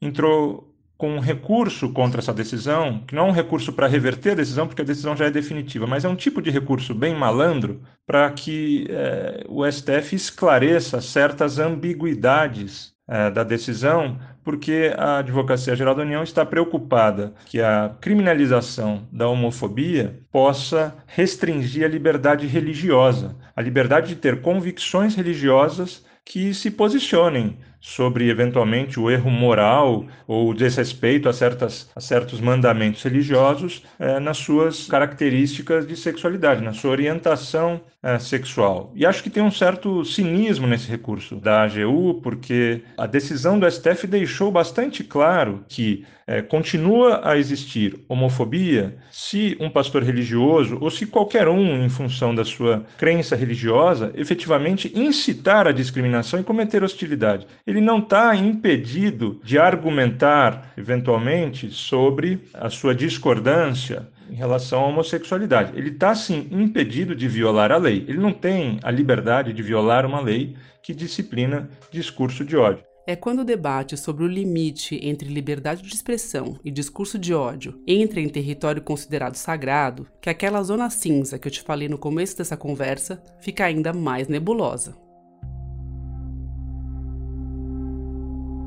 entrou 0.00 0.74
com 0.96 1.16
um 1.16 1.20
recurso 1.20 1.92
contra 1.92 2.20
essa 2.20 2.32
decisão, 2.32 3.02
que 3.06 3.14
não 3.14 3.26
é 3.26 3.30
um 3.30 3.32
recurso 3.32 3.72
para 3.72 3.88
reverter 3.88 4.30
a 4.32 4.36
decisão, 4.36 4.66
porque 4.66 4.82
a 4.82 4.84
decisão 4.84 5.16
já 5.16 5.26
é 5.26 5.30
definitiva, 5.30 5.86
mas 5.86 6.04
é 6.04 6.08
um 6.08 6.14
tipo 6.14 6.40
de 6.40 6.50
recurso 6.50 6.94
bem 6.94 7.14
malandro 7.14 7.82
para 8.06 8.30
que 8.30 8.86
é, 8.88 9.44
o 9.48 9.70
STF 9.70 10.14
esclareça 10.14 11.00
certas 11.00 11.58
ambiguidades 11.58 12.94
é, 13.08 13.30
da 13.30 13.42
decisão, 13.42 14.18
porque 14.44 14.94
a 14.96 15.18
Advocacia 15.18 15.74
Geral 15.74 15.94
da 15.94 16.02
União 16.02 16.22
está 16.22 16.46
preocupada 16.46 17.34
que 17.46 17.60
a 17.60 17.94
criminalização 18.00 19.06
da 19.10 19.28
homofobia 19.28 20.20
possa 20.30 20.94
restringir 21.06 21.84
a 21.84 21.88
liberdade 21.88 22.46
religiosa, 22.46 23.36
a 23.56 23.60
liberdade 23.60 24.08
de 24.08 24.16
ter 24.16 24.40
convicções 24.40 25.14
religiosas 25.14 26.04
que 26.24 26.54
se 26.54 26.70
posicionem 26.70 27.58
sobre 27.84 28.30
eventualmente 28.30 28.98
o 28.98 29.10
erro 29.10 29.30
moral 29.30 30.06
ou 30.26 30.48
o 30.48 30.54
desrespeito 30.54 31.28
a, 31.28 31.34
certas, 31.34 31.90
a 31.94 32.00
certos 32.00 32.40
mandamentos 32.40 33.02
religiosos 33.02 33.82
é, 33.98 34.18
nas 34.18 34.38
suas 34.38 34.86
características 34.86 35.86
de 35.86 35.94
sexualidade, 35.94 36.64
na 36.64 36.72
sua 36.72 36.92
orientação 36.92 37.82
é, 38.02 38.18
sexual. 38.18 38.90
E 38.94 39.04
acho 39.04 39.22
que 39.22 39.28
tem 39.28 39.42
um 39.42 39.50
certo 39.50 40.02
cinismo 40.02 40.66
nesse 40.66 40.88
recurso 40.88 41.36
da 41.36 41.62
AGU, 41.62 42.20
porque 42.22 42.82
a 42.96 43.06
decisão 43.06 43.58
do 43.58 43.70
STF 43.70 44.06
deixou 44.06 44.50
bastante 44.50 45.04
claro 45.04 45.62
que 45.68 46.06
é, 46.26 46.40
continua 46.40 47.20
a 47.22 47.36
existir 47.36 48.00
homofobia 48.08 48.96
se 49.10 49.56
um 49.60 49.68
pastor 49.68 50.02
religioso 50.02 50.78
ou 50.80 50.90
se 50.90 51.06
qualquer 51.06 51.48
um, 51.48 51.84
em 51.84 51.88
função 51.88 52.34
da 52.34 52.44
sua 52.44 52.84
crença 52.96 53.36
religiosa, 53.36 54.10
efetivamente 54.14 54.90
incitar 54.94 55.66
a 55.66 55.72
discriminação 55.72 56.40
e 56.40 56.44
cometer 56.44 56.82
hostilidade. 56.82 57.46
Ele 57.66 57.73
não 57.80 57.98
está 57.98 58.34
impedido 58.34 59.40
de 59.42 59.58
argumentar, 59.58 60.72
eventualmente, 60.76 61.70
sobre 61.70 62.44
a 62.54 62.68
sua 62.68 62.94
discordância 62.94 64.08
em 64.30 64.34
relação 64.34 64.80
à 64.80 64.86
homossexualidade. 64.86 65.72
Ele 65.76 65.90
está, 65.90 66.14
sim, 66.14 66.48
impedido 66.50 67.14
de 67.14 67.28
violar 67.28 67.70
a 67.70 67.76
lei. 67.76 68.04
Ele 68.08 68.18
não 68.18 68.32
tem 68.32 68.78
a 68.82 68.90
liberdade 68.90 69.52
de 69.52 69.62
violar 69.62 70.06
uma 70.06 70.20
lei 70.20 70.56
que 70.82 70.94
disciplina 70.94 71.68
discurso 71.90 72.44
de 72.44 72.56
ódio. 72.56 72.84
É 73.06 73.14
quando 73.14 73.40
o 73.40 73.44
debate 73.44 73.98
sobre 73.98 74.24
o 74.24 74.26
limite 74.26 74.98
entre 75.02 75.28
liberdade 75.28 75.82
de 75.82 75.94
expressão 75.94 76.58
e 76.64 76.70
discurso 76.70 77.18
de 77.18 77.34
ódio 77.34 77.78
entra 77.86 78.18
em 78.18 78.28
território 78.30 78.80
considerado 78.80 79.34
sagrado 79.34 80.06
que 80.22 80.30
aquela 80.30 80.62
zona 80.62 80.88
cinza 80.88 81.38
que 81.38 81.46
eu 81.46 81.52
te 81.52 81.60
falei 81.60 81.86
no 81.86 81.98
começo 81.98 82.38
dessa 82.38 82.56
conversa 82.56 83.22
fica 83.40 83.66
ainda 83.66 83.92
mais 83.92 84.26
nebulosa. 84.26 85.03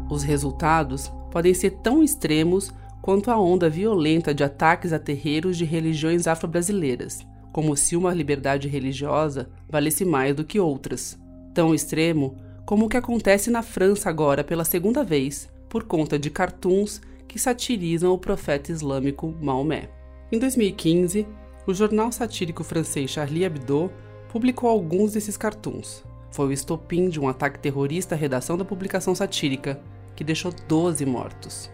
Os 0.10 0.24
resultados 0.24 1.12
podem 1.32 1.54
ser 1.54 1.72
tão 1.72 2.04
extremos 2.04 2.74
quanto 3.02 3.30
a 3.32 3.40
onda 3.40 3.70
violenta 3.70 4.34
de 4.34 4.44
ataques 4.44 4.92
a 4.92 5.00
terreiros 5.00 5.58
de 5.58 5.66
religiões 5.66 6.28
afro-brasileiras, 6.28 7.26
como 7.52 7.76
se 7.76 7.96
uma 7.96 8.14
liberdade 8.14 8.68
religiosa 8.68 9.50
valesse 9.70 10.06
mais 10.06 10.36
do 10.36 10.44
que 10.44 10.60
outras. 10.60 11.18
Tão 11.54 11.74
extremo 11.74 12.36
como 12.66 12.86
o 12.86 12.90
que 12.90 12.98
acontece 12.98 13.50
na 13.50 13.62
França 13.62 14.10
agora 14.10 14.44
pela 14.44 14.66
segunda 14.66 15.04
vez, 15.04 15.50
por 15.70 15.84
conta 15.84 16.20
de 16.20 16.30
cartoons 16.30 17.02
que 17.28 17.40
satirizam 17.40 18.14
o 18.14 18.18
profeta 18.18 18.72
islâmico 18.72 19.34
Maomé. 19.42 19.90
Em 20.32 20.40
2015, 20.40 21.26
o 21.66 21.74
jornal 21.74 22.12
satírico 22.12 22.64
francês 22.64 23.12
Charlie 23.12 23.44
Hebdo 23.44 23.92
publicou 24.30 24.70
alguns 24.70 25.14
desses 25.14 25.38
cartoons. 25.38 26.04
Foi 26.32 26.48
o 26.48 26.52
estopim 26.52 27.10
de 27.10 27.20
um 27.20 27.28
ataque 27.28 27.60
terrorista 27.60 28.16
à 28.16 28.18
redação 28.18 28.58
da 28.58 28.66
publicação 28.66 29.16
satírica, 29.16 29.82
que 30.18 30.24
deixou 30.24 30.52
12 30.68 31.06
mortos. 31.06 31.72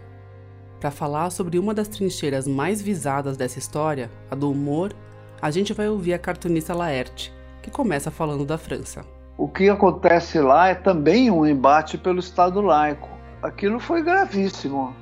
Para 0.80 0.92
falar 0.92 1.30
sobre 1.30 1.58
uma 1.58 1.74
das 1.74 1.88
trincheiras 1.88 2.46
mais 2.46 2.82
visadas 2.82 3.38
dessa 3.38 3.58
história, 3.58 4.12
a 4.30 4.36
do 4.36 4.52
humor, 4.52 4.94
a 5.42 5.50
gente 5.50 5.72
vai 5.72 5.88
ouvir 5.88 6.14
a 6.14 6.20
cartunista 6.20 6.76
Laerte, 6.76 7.34
que 7.62 7.72
começa 7.72 8.12
falando 8.12 8.46
da 8.46 8.58
França. 8.58 9.06
O 9.38 9.48
que 9.48 9.70
acontece 9.70 10.42
lá 10.42 10.68
é 10.68 10.76
também 10.76 11.32
um 11.32 11.46
embate 11.46 11.98
pelo 11.98 12.20
Estado 12.20 12.60
laico. 12.60 13.10
Aquilo 13.42 13.80
foi 13.80 14.04
gravíssimo. 14.04 14.94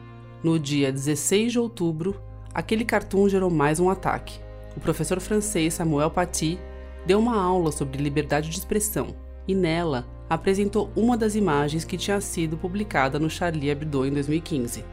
No 0.43 0.59
dia 0.59 0.91
16 0.91 1.51
de 1.53 1.59
outubro, 1.59 2.21
aquele 2.53 2.85
cartoon 2.85 3.27
gerou 3.27 3.49
mais 3.49 3.79
um 3.79 3.89
ataque. 3.89 4.39
O 4.77 4.79
professor 4.79 5.19
francês 5.19 5.73
Samuel 5.73 6.11
Paty 6.11 6.59
deu 7.07 7.17
uma 7.17 7.41
aula 7.41 7.71
sobre 7.71 8.01
liberdade 8.01 8.49
de 8.49 8.57
expressão 8.59 9.15
e 9.47 9.55
nela 9.55 10.05
apresentou 10.31 10.89
uma 10.95 11.17
das 11.17 11.35
imagens 11.35 11.83
que 11.83 11.97
tinha 11.97 12.21
sido 12.21 12.55
publicada 12.55 13.19
no 13.19 13.29
Charlie 13.29 13.69
Hebdo 13.69 14.05
em 14.05 14.13
2015. 14.13 14.85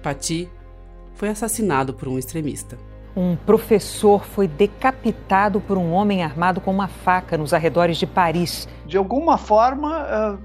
Paty 0.00 0.48
foi 1.12 1.28
assassinado 1.28 1.92
por 1.92 2.06
um 2.06 2.16
extremista. 2.16 2.78
Um 3.16 3.34
professor 3.34 4.24
foi 4.24 4.46
decapitado 4.46 5.60
por 5.60 5.76
um 5.76 5.90
homem 5.90 6.22
armado 6.22 6.60
com 6.60 6.70
uma 6.70 6.86
faca 6.86 7.36
nos 7.36 7.52
arredores 7.52 7.96
de 7.96 8.06
Paris. 8.06 8.68
De 8.86 8.96
alguma 8.96 9.36
forma, 9.36 10.38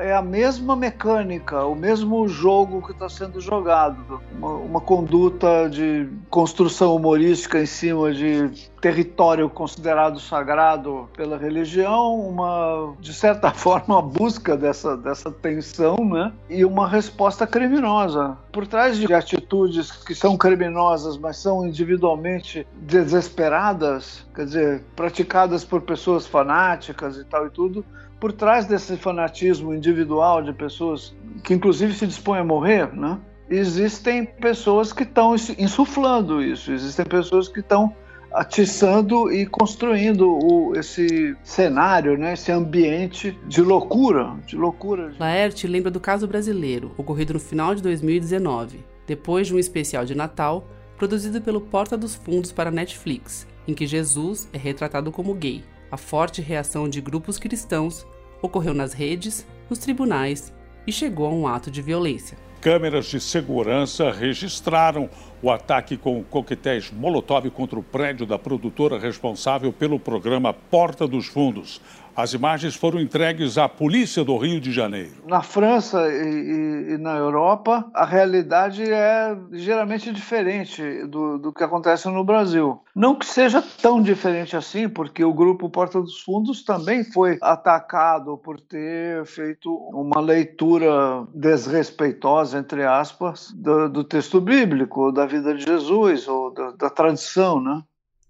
é 0.00 0.12
a 0.12 0.22
mesma 0.22 0.74
mecânica, 0.74 1.64
o 1.64 1.74
mesmo 1.74 2.26
jogo 2.28 2.82
que 2.82 2.92
está 2.92 3.08
sendo 3.08 3.40
jogado. 3.40 4.20
Uma, 4.36 4.50
uma, 4.50 4.80
conduta 4.80 5.68
de 5.68 6.08
construção 6.30 6.96
humorística 6.96 7.60
em 7.60 7.66
cima 7.66 8.12
de 8.12 8.50
território 8.80 9.48
considerado 9.50 10.20
sagrado 10.20 11.08
pela 11.16 11.36
religião, 11.36 12.18
uma, 12.20 12.94
de 13.00 13.12
certa 13.12 13.50
forma, 13.54 13.98
a 13.98 14.02
busca 14.02 14.56
dessa, 14.56 14.96
dessa 14.96 15.30
tensão, 15.30 15.96
né? 15.96 16.32
E 16.48 16.64
uma 16.64 16.88
resposta 16.88 17.46
criminosa. 17.46 18.36
Por 18.52 18.66
trás 18.66 18.96
de 18.98 19.12
atitudes 19.12 19.90
que 19.90 20.14
são 20.14 20.36
criminosas, 20.36 21.16
mas 21.16 21.36
são 21.36 21.66
individualmente 21.66 22.66
desesperadas, 22.74 24.26
quer 24.34 24.44
dizer, 24.44 24.84
praticadas 24.96 25.64
por 25.64 25.82
pessoas 25.82 26.26
fanáticas 26.26 27.16
e 27.16 27.24
tal 27.24 27.46
e 27.46 27.50
tudo, 27.50 27.84
por 28.20 28.32
trás 28.32 28.66
desse 28.66 28.96
fanatismo 28.96 29.74
individual 29.74 30.42
de 30.42 30.52
pessoas 30.52 31.14
que 31.44 31.54
inclusive 31.54 31.94
se 31.94 32.06
dispõem 32.06 32.40
a 32.40 32.44
morrer, 32.44 32.92
né? 32.94 33.18
Existem 33.50 34.24
pessoas 34.24 34.92
que 34.92 35.04
estão 35.04 35.34
insuflando 35.58 36.42
isso, 36.42 36.70
existem 36.70 37.04
pessoas 37.06 37.48
que 37.48 37.60
estão 37.60 37.94
atiçando 38.32 39.32
e 39.32 39.46
construindo 39.46 40.38
o, 40.42 40.76
esse 40.76 41.34
cenário, 41.42 42.18
né, 42.18 42.34
esse 42.34 42.52
ambiente 42.52 43.38
de 43.46 43.62
loucura, 43.62 44.36
de 44.46 44.54
loucura. 44.54 45.14
Laerte 45.18 45.66
lembra 45.66 45.90
do 45.90 45.98
caso 45.98 46.28
brasileiro, 46.28 46.92
ocorrido 46.98 47.32
no 47.32 47.40
final 47.40 47.74
de 47.74 47.82
2019, 47.82 48.84
depois 49.06 49.46
de 49.46 49.54
um 49.54 49.58
especial 49.58 50.04
de 50.04 50.14
Natal 50.14 50.68
produzido 50.98 51.40
pelo 51.40 51.60
Porta 51.60 51.96
dos 51.96 52.14
Fundos 52.14 52.52
para 52.52 52.70
Netflix, 52.70 53.46
em 53.66 53.72
que 53.72 53.86
Jesus 53.86 54.48
é 54.52 54.58
retratado 54.58 55.10
como 55.10 55.32
gay. 55.32 55.64
A 55.90 55.96
forte 55.96 56.42
reação 56.42 56.88
de 56.88 57.00
grupos 57.00 57.38
cristãos 57.38 58.06
ocorreu 58.42 58.74
nas 58.74 58.92
redes, 58.92 59.46
nos 59.70 59.78
tribunais 59.78 60.52
e 60.86 60.92
chegou 60.92 61.26
a 61.26 61.30
um 61.30 61.46
ato 61.46 61.70
de 61.70 61.80
violência. 61.80 62.36
Câmeras 62.60 63.06
de 63.06 63.20
segurança 63.20 64.10
registraram 64.10 65.08
o 65.42 65.50
ataque 65.50 65.96
com 65.96 66.22
coquetéis 66.24 66.90
Molotov 66.90 67.50
contra 67.50 67.78
o 67.78 67.82
prédio 67.82 68.26
da 68.26 68.38
produtora 68.38 68.98
responsável 68.98 69.72
pelo 69.72 69.98
programa 69.98 70.52
Porta 70.52 71.06
dos 71.06 71.26
Fundos. 71.26 71.80
As 72.18 72.32
imagens 72.32 72.74
foram 72.74 73.00
entregues 73.00 73.56
à 73.56 73.68
polícia 73.68 74.24
do 74.24 74.36
Rio 74.36 74.60
de 74.60 74.72
Janeiro. 74.72 75.12
Na 75.24 75.40
França 75.40 76.02
e, 76.12 76.94
e 76.94 76.98
na 76.98 77.16
Europa, 77.16 77.88
a 77.94 78.04
realidade 78.04 78.82
é 78.82 79.36
ligeiramente 79.52 80.12
diferente 80.12 80.82
do, 81.06 81.38
do, 81.38 81.52
que 81.52 81.62
acontece 81.62 82.08
no 82.08 82.24
Brasil. 82.24 82.80
Não 82.92 83.14
que 83.14 83.24
seja 83.24 83.62
tão 83.80 84.02
diferente 84.02 84.56
assim, 84.56 84.88
porque 84.88 85.24
o 85.24 85.32
grupo 85.32 85.70
Porta 85.70 86.00
dos 86.00 86.20
Fundos 86.20 86.64
também 86.64 87.04
foi 87.04 87.38
atacado 87.40 88.36
por 88.36 88.58
ter 88.58 89.24
feito 89.24 89.72
uma 89.72 90.20
leitura 90.20 91.24
desrespeitosa, 91.32 92.58
entre 92.58 92.82
aspas, 92.82 93.52
do, 93.52 93.88
do 93.88 94.02
texto 94.02 94.40
bíblico, 94.40 95.12
da 95.12 95.24
vida 95.28 95.54
de 95.54 95.64
Jesus 95.64 96.26
ou 96.26 96.52
da, 96.52 96.72
da 96.72 96.90
tradição, 96.90 97.60
né? 97.60 97.82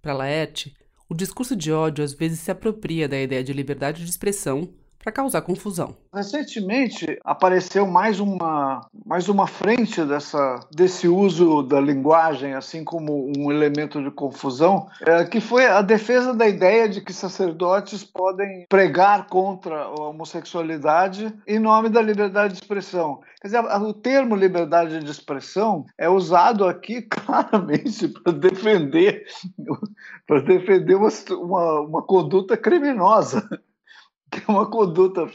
Para 0.03 0.13
Laerte, 0.13 0.75
o 1.09 1.15
discurso 1.15 1.57
de 1.57 1.73
ódio 1.73 2.05
às 2.05 2.13
vezes 2.13 2.41
se 2.41 2.51
apropria 2.51 3.09
da 3.09 3.19
ideia 3.19 3.43
de 3.43 3.53
liberdade 3.53 4.05
de 4.05 4.11
expressão 4.11 4.69
para 5.09 5.13
causar 5.13 5.41
confusão. 5.41 5.97
Recentemente 6.13 7.19
apareceu 7.25 7.87
mais 7.87 8.21
uma, 8.21 8.87
mais 9.07 9.29
uma 9.29 9.47
frente 9.47 10.05
dessa, 10.05 10.61
desse 10.71 11.09
uso 11.09 11.63
da 11.63 11.81
linguagem, 11.81 12.53
assim 12.53 12.85
como 12.85 13.33
um 13.35 13.51
elemento 13.51 14.03
de 14.03 14.11
confusão, 14.11 14.87
é, 15.01 15.25
que 15.25 15.41
foi 15.41 15.65
a 15.65 15.81
defesa 15.81 16.35
da 16.35 16.47
ideia 16.47 16.89
de 16.89 17.01
que 17.01 17.13
sacerdotes 17.13 18.05
podem 18.05 18.67
pregar 18.69 19.27
contra 19.29 19.85
a 19.85 20.09
homossexualidade 20.09 21.33
em 21.47 21.59
nome 21.59 21.89
da 21.89 22.03
liberdade 22.03 22.55
de 22.55 22.61
expressão. 22.61 23.21
Quer 23.41 23.49
dizer, 23.49 23.61
o 23.61 23.95
termo 23.95 24.35
liberdade 24.35 24.99
de 24.99 25.11
expressão 25.11 25.87
é 25.97 26.09
usado 26.09 26.67
aqui 26.67 27.01
claramente 27.09 28.09
para 28.09 28.33
defender, 28.33 29.25
para 30.27 30.41
defender 30.43 30.97
uma, 30.97 31.09
uma, 31.31 31.81
uma 31.81 32.03
conduta 32.03 32.57
criminosa 32.57 33.49
é 34.49 34.51
uma 34.51 34.71
conduta 34.71 35.29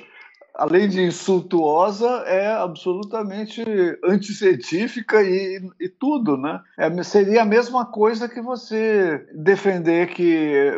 além 0.55 0.87
de 0.87 1.01
insultuosa, 1.01 2.07
é 2.27 2.53
absolutamente 2.53 3.63
anticientífica 4.03 5.21
e, 5.23 5.59
e 5.79 5.89
tudo, 5.89 6.37
né? 6.37 6.61
É, 6.77 7.03
seria 7.03 7.41
a 7.41 7.45
mesma 7.45 7.85
coisa 7.85 8.29
que 8.29 8.41
você 8.41 9.25
defender 9.33 10.09
que 10.09 10.71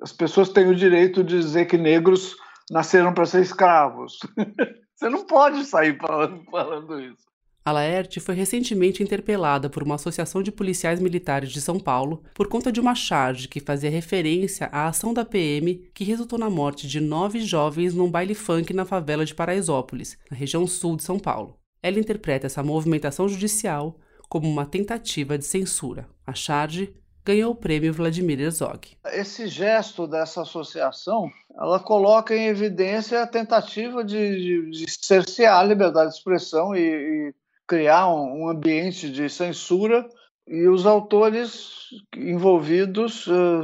as 0.00 0.12
pessoas 0.12 0.48
têm 0.48 0.68
o 0.68 0.74
direito 0.74 1.22
de 1.22 1.38
dizer 1.38 1.66
que 1.66 1.76
negros 1.76 2.34
nasceram 2.70 3.12
para 3.12 3.26
ser 3.26 3.42
escravos. 3.42 4.20
você 4.96 5.08
não 5.08 5.24
pode 5.24 5.64
sair 5.64 5.98
falando, 5.98 6.42
falando 6.50 7.00
isso. 7.00 7.29
A 7.62 7.72
Laerte 7.72 8.20
foi 8.20 8.34
recentemente 8.34 9.02
interpelada 9.02 9.68
por 9.68 9.82
uma 9.82 9.96
associação 9.96 10.42
de 10.42 10.50
policiais 10.50 10.98
militares 10.98 11.52
de 11.52 11.60
São 11.60 11.78
Paulo 11.78 12.22
por 12.34 12.48
conta 12.48 12.72
de 12.72 12.80
uma 12.80 12.94
charge 12.94 13.48
que 13.48 13.60
fazia 13.60 13.90
referência 13.90 14.66
à 14.72 14.88
ação 14.88 15.12
da 15.12 15.26
PM 15.26 15.74
que 15.94 16.02
resultou 16.02 16.38
na 16.38 16.48
morte 16.48 16.88
de 16.88 17.00
nove 17.00 17.40
jovens 17.40 17.94
num 17.94 18.10
baile 18.10 18.34
funk 18.34 18.72
na 18.72 18.86
favela 18.86 19.26
de 19.26 19.34
Paraisópolis, 19.34 20.16
na 20.30 20.36
região 20.36 20.66
sul 20.66 20.96
de 20.96 21.02
São 21.02 21.18
Paulo. 21.18 21.58
Ela 21.82 21.98
interpreta 21.98 22.46
essa 22.46 22.62
movimentação 22.62 23.28
judicial 23.28 23.98
como 24.26 24.48
uma 24.48 24.64
tentativa 24.64 25.36
de 25.36 25.44
censura. 25.44 26.08
A 26.26 26.32
charge 26.32 26.94
ganhou 27.24 27.52
o 27.52 27.56
prêmio 27.56 27.92
Vladimir 27.92 28.40
Herzog. 28.40 28.96
Esse 29.12 29.46
gesto 29.46 30.06
dessa 30.06 30.42
associação, 30.42 31.30
ela 31.54 31.78
coloca 31.78 32.34
em 32.34 32.46
evidência 32.46 33.22
a 33.22 33.26
tentativa 33.26 34.02
de, 34.02 34.70
de, 34.70 34.70
de 34.70 34.90
cercear 34.90 35.58
a 35.58 35.62
liberdade 35.62 36.10
de 36.10 36.16
expressão 36.16 36.74
e, 36.74 36.80
e 36.80 37.34
criar 37.70 38.12
um, 38.12 38.48
ambiente 38.48 39.08
de 39.08 39.30
censura 39.30 40.04
e 40.44 40.66
os 40.66 40.86
autores 40.86 41.70
envolvidos 42.16 43.28
uh, 43.28 43.62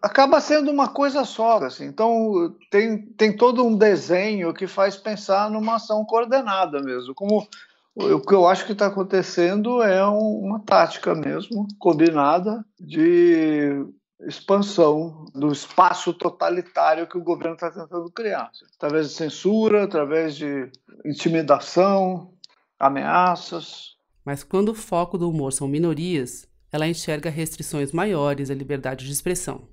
acaba 0.00 0.40
sendo 0.40 0.70
uma 0.70 0.88
coisa 0.88 1.26
só 1.26 1.58
assim. 1.58 1.84
então 1.84 2.56
tem, 2.70 3.02
tem 3.02 3.36
todo 3.36 3.62
um 3.62 3.76
desenho 3.76 4.54
que 4.54 4.66
faz 4.66 4.96
pensar 4.96 5.50
numa 5.50 5.74
ação 5.74 6.06
coordenada 6.06 6.80
mesmo 6.80 7.14
como 7.14 7.46
o 7.94 8.18
que 8.18 8.34
eu 8.34 8.48
acho 8.48 8.64
que 8.64 8.72
está 8.72 8.86
acontecendo 8.86 9.82
é 9.82 10.04
um, 10.08 10.38
uma 10.38 10.58
tática 10.60 11.14
mesmo 11.14 11.68
combinada 11.78 12.64
de 12.80 13.86
expansão 14.22 15.26
do 15.34 15.52
espaço 15.52 16.14
totalitário 16.14 17.06
que 17.06 17.18
o 17.18 17.22
governo 17.22 17.56
está 17.56 17.70
tentando 17.70 18.10
criar 18.10 18.50
através 18.76 19.10
de 19.10 19.14
censura 19.16 19.84
através 19.84 20.34
de 20.34 20.72
intimidação 21.04 22.33
ameaças. 22.86 23.94
Mas 24.24 24.42
quando 24.42 24.70
o 24.70 24.74
foco 24.74 25.18
do 25.18 25.28
humor 25.28 25.52
são 25.52 25.68
minorias, 25.68 26.48
ela 26.72 26.88
enxerga 26.88 27.30
restrições 27.30 27.92
maiores 27.92 28.50
à 28.50 28.54
liberdade 28.54 29.04
de 29.06 29.12
expressão. 29.12 29.68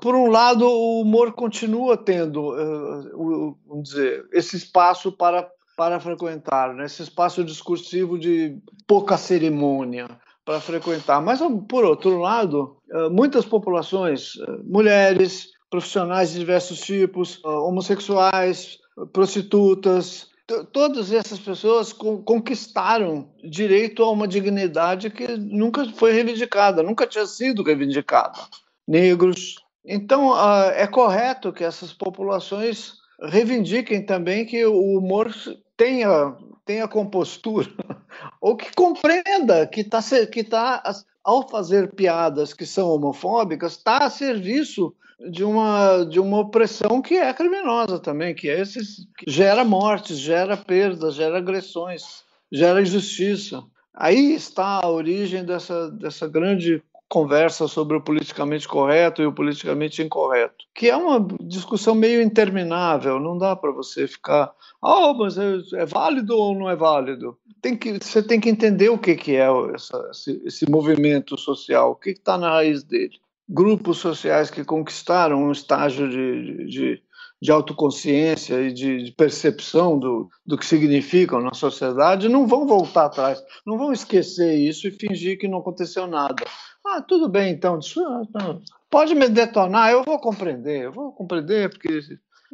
Por 0.00 0.14
um 0.14 0.28
lado, 0.28 0.66
o 0.66 1.02
humor 1.02 1.32
continua 1.32 1.96
tendo, 1.96 2.54
uh, 2.54 3.58
vamos 3.66 3.90
dizer, 3.90 4.26
esse 4.32 4.56
espaço 4.56 5.12
para, 5.12 5.46
para 5.76 6.00
frequentar, 6.00 6.74
né? 6.74 6.86
esse 6.86 7.02
espaço 7.02 7.44
discursivo 7.44 8.18
de 8.18 8.58
pouca 8.86 9.18
cerimônia 9.18 10.08
para 10.44 10.60
frequentar. 10.60 11.20
Mas, 11.20 11.40
por 11.68 11.84
outro 11.84 12.18
lado, 12.18 12.78
uh, 12.90 13.10
muitas 13.10 13.44
populações, 13.44 14.34
uh, 14.36 14.64
mulheres, 14.64 15.50
profissionais 15.68 16.32
de 16.32 16.38
diversos 16.38 16.80
tipos, 16.80 17.44
homossexuais, 17.44 18.78
prostitutas, 19.12 20.28
todas 20.72 21.12
essas 21.12 21.38
pessoas 21.38 21.92
conquistaram 21.92 23.28
direito 23.42 24.02
a 24.02 24.10
uma 24.10 24.28
dignidade 24.28 25.10
que 25.10 25.26
nunca 25.36 25.84
foi 25.92 26.12
reivindicada, 26.12 26.82
nunca 26.82 27.06
tinha 27.06 27.26
sido 27.26 27.62
reivindicada. 27.62 28.38
Negros. 28.86 29.56
Então, 29.84 30.32
ah, 30.34 30.72
é 30.74 30.86
correto 30.86 31.52
que 31.52 31.64
essas 31.64 31.92
populações 31.92 32.94
reivindiquem 33.20 34.04
também 34.04 34.46
que 34.46 34.64
o 34.64 34.98
humor 34.98 35.34
tenha, 35.76 36.36
tenha 36.64 36.88
compostura, 36.88 37.68
ou 38.40 38.56
que 38.56 38.72
compreenda 38.74 39.66
que 39.66 39.80
está 39.80 40.00
que 40.26 40.44
tá, 40.44 40.82
ao 41.26 41.48
fazer 41.48 41.92
piadas 41.92 42.54
que 42.54 42.64
são 42.64 42.88
homofóbicas, 42.88 43.72
está 43.72 43.98
a 43.98 44.10
serviço 44.10 44.94
de 45.28 45.42
uma, 45.42 46.04
de 46.04 46.20
uma 46.20 46.38
opressão 46.38 47.02
que 47.02 47.16
é 47.16 47.34
criminosa 47.34 47.98
também, 47.98 48.32
que, 48.32 48.48
é 48.48 48.60
esses, 48.60 49.08
que 49.18 49.28
gera 49.28 49.64
mortes, 49.64 50.18
gera 50.18 50.56
perdas, 50.56 51.16
gera 51.16 51.38
agressões, 51.38 52.22
gera 52.52 52.80
injustiça. 52.80 53.64
Aí 53.92 54.34
está 54.34 54.80
a 54.84 54.88
origem 54.88 55.44
dessa, 55.44 55.90
dessa 55.90 56.28
grande 56.28 56.80
conversa 57.08 57.68
sobre 57.68 57.96
o 57.96 58.00
politicamente 58.00 58.66
correto 58.66 59.22
e 59.22 59.26
o 59.26 59.32
politicamente 59.32 60.02
incorreto, 60.02 60.64
que 60.74 60.90
é 60.90 60.96
uma 60.96 61.24
discussão 61.40 61.94
meio 61.94 62.20
interminável, 62.20 63.20
não 63.20 63.38
dá 63.38 63.54
para 63.54 63.70
você 63.70 64.08
ficar, 64.08 64.52
ah, 64.82 65.10
oh, 65.10 65.14
mas 65.14 65.38
é, 65.38 65.56
é, 65.74 65.86
válido 65.86 66.36
ou 66.36 66.54
não 66.54 66.68
é 66.68 66.74
válido? 66.74 67.38
Tem 67.62 67.76
que, 67.76 67.98
você 68.02 68.22
tem 68.22 68.40
que 68.40 68.48
entender 68.48 68.88
o 68.88 68.98
que, 68.98 69.14
que 69.14 69.36
é 69.36 69.46
essa, 69.74 70.08
esse, 70.10 70.42
esse 70.44 70.70
movimento 70.70 71.38
social, 71.38 71.92
o 71.92 71.96
que 71.96 72.10
está 72.10 72.36
na 72.36 72.50
raiz 72.50 72.82
dele 72.82 73.18
grupos 73.48 73.98
sociais 73.98 74.50
que 74.50 74.64
conquistaram 74.64 75.44
um 75.44 75.52
estágio 75.52 76.08
de, 76.08 76.66
de, 76.66 77.02
de 77.40 77.52
autoconsciência 77.52 78.60
e 78.60 78.72
de, 78.72 79.04
de 79.04 79.12
percepção 79.12 79.98
do, 79.98 80.28
do 80.44 80.58
que 80.58 80.66
significam 80.66 81.40
na 81.40 81.54
sociedade 81.54 82.28
não 82.28 82.46
vão 82.46 82.66
voltar 82.66 83.06
atrás, 83.06 83.40
não 83.64 83.78
vão 83.78 83.92
esquecer 83.92 84.54
isso 84.56 84.88
e 84.88 84.90
fingir 84.90 85.38
que 85.38 85.48
não 85.48 85.58
aconteceu 85.58 86.06
nada. 86.06 86.44
Ah, 86.88 87.02
tudo 87.02 87.28
bem, 87.28 87.52
então, 87.52 87.80
ah, 88.36 88.58
pode 88.88 89.14
me 89.14 89.28
detonar, 89.28 89.90
eu 89.90 90.04
vou 90.04 90.18
compreender, 90.18 90.84
eu 90.84 90.92
vou 90.92 91.12
compreender, 91.12 91.68
porque. 91.68 92.00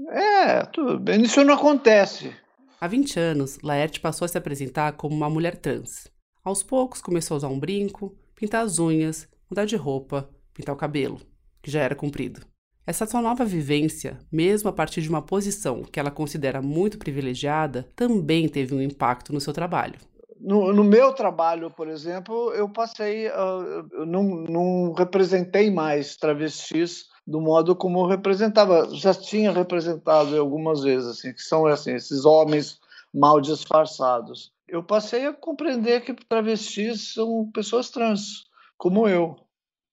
É, 0.09 0.65
tudo 0.67 0.99
bem, 0.99 1.23
isso 1.23 1.45
não 1.45 1.55
acontece. 1.55 2.35
Há 2.81 2.89
20 2.89 3.21
anos, 3.21 3.59
Laerte 3.63 4.01
passou 4.01 4.25
a 4.25 4.29
se 4.29 4.39
apresentar 4.39 4.93
como 4.95 5.15
uma 5.15 5.31
mulher 5.31 5.57
trans. 5.57 6.09
Aos 6.43 6.63
poucos, 6.63 7.01
começou 7.01 7.35
a 7.35 7.39
usar 7.39 7.49
um 7.49 7.61
brinco, 7.61 8.17
pintar 8.35 8.65
as 8.65 8.79
unhas, 8.79 9.29
mudar 9.49 9.67
de 9.67 9.77
roupa, 9.77 10.29
pintar 10.53 10.75
o 10.75 10.79
cabelo, 10.79 11.21
que 11.63 11.71
já 11.71 11.81
era 11.81 11.95
comprido. 11.95 12.41
Essa 12.85 13.07
sua 13.07 13.23
nova 13.23 13.45
vivência, 13.45 14.19
mesmo 14.33 14.69
a 14.69 14.73
partir 14.73 15.03
de 15.03 15.09
uma 15.09 15.23
posição 15.23 15.83
que 15.85 16.01
ela 16.01 16.11
considera 16.11 16.61
muito 16.61 16.99
privilegiada, 16.99 17.89
também 17.95 18.49
teve 18.49 18.75
um 18.75 18.83
impacto 18.83 19.33
no 19.33 19.41
seu 19.41 19.53
trabalho. 19.53 20.01
No, 20.43 20.73
no 20.73 20.83
meu 20.83 21.13
trabalho, 21.13 21.71
por 21.71 21.89
exemplo, 21.89 22.53
eu 22.53 22.69
passei, 22.69 23.29
uh, 23.29 23.87
eu 23.93 24.05
não, 24.05 24.23
não 24.25 24.93
representei 24.93 25.71
mais 25.71 26.17
travestis 26.17 27.07
do 27.25 27.41
modo 27.41 27.77
como 27.77 28.01
eu 28.01 28.07
representava. 28.07 28.89
Já 28.93 29.15
tinha 29.15 29.53
representado 29.53 30.37
algumas 30.39 30.83
vezes, 30.83 31.09
assim, 31.09 31.33
que 31.33 31.43
são 31.43 31.67
assim, 31.67 31.95
esses 31.95 32.25
homens 32.25 32.81
mal 33.15 33.41
disfarçados. 33.41 34.53
Eu 34.67 34.83
passei 34.83 35.27
a 35.27 35.33
compreender 35.33 36.01
que 36.01 36.13
travestis 36.13 37.13
são 37.15 37.49
pessoas 37.53 37.91
trans, 37.91 38.45
como 38.77 39.07
eu. 39.07 39.37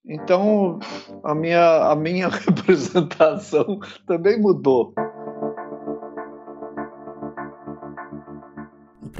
Então, 0.04 0.78
a 1.22 1.34
minha, 1.34 1.90
a 1.90 1.94
minha 1.94 2.26
representação 2.28 3.78
também 4.06 4.40
mudou. 4.40 4.94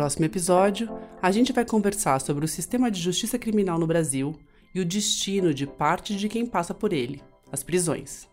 Próximo 0.00 0.24
episódio, 0.24 0.88
a 1.20 1.30
gente 1.30 1.52
vai 1.52 1.62
conversar 1.62 2.22
sobre 2.22 2.42
o 2.42 2.48
sistema 2.48 2.90
de 2.90 2.98
justiça 2.98 3.38
criminal 3.38 3.78
no 3.78 3.86
Brasil 3.86 4.34
e 4.74 4.80
o 4.80 4.84
destino 4.84 5.52
de 5.52 5.66
parte 5.66 6.16
de 6.16 6.26
quem 6.26 6.46
passa 6.46 6.72
por 6.72 6.90
ele, 6.90 7.20
as 7.52 7.62
prisões. 7.62 8.26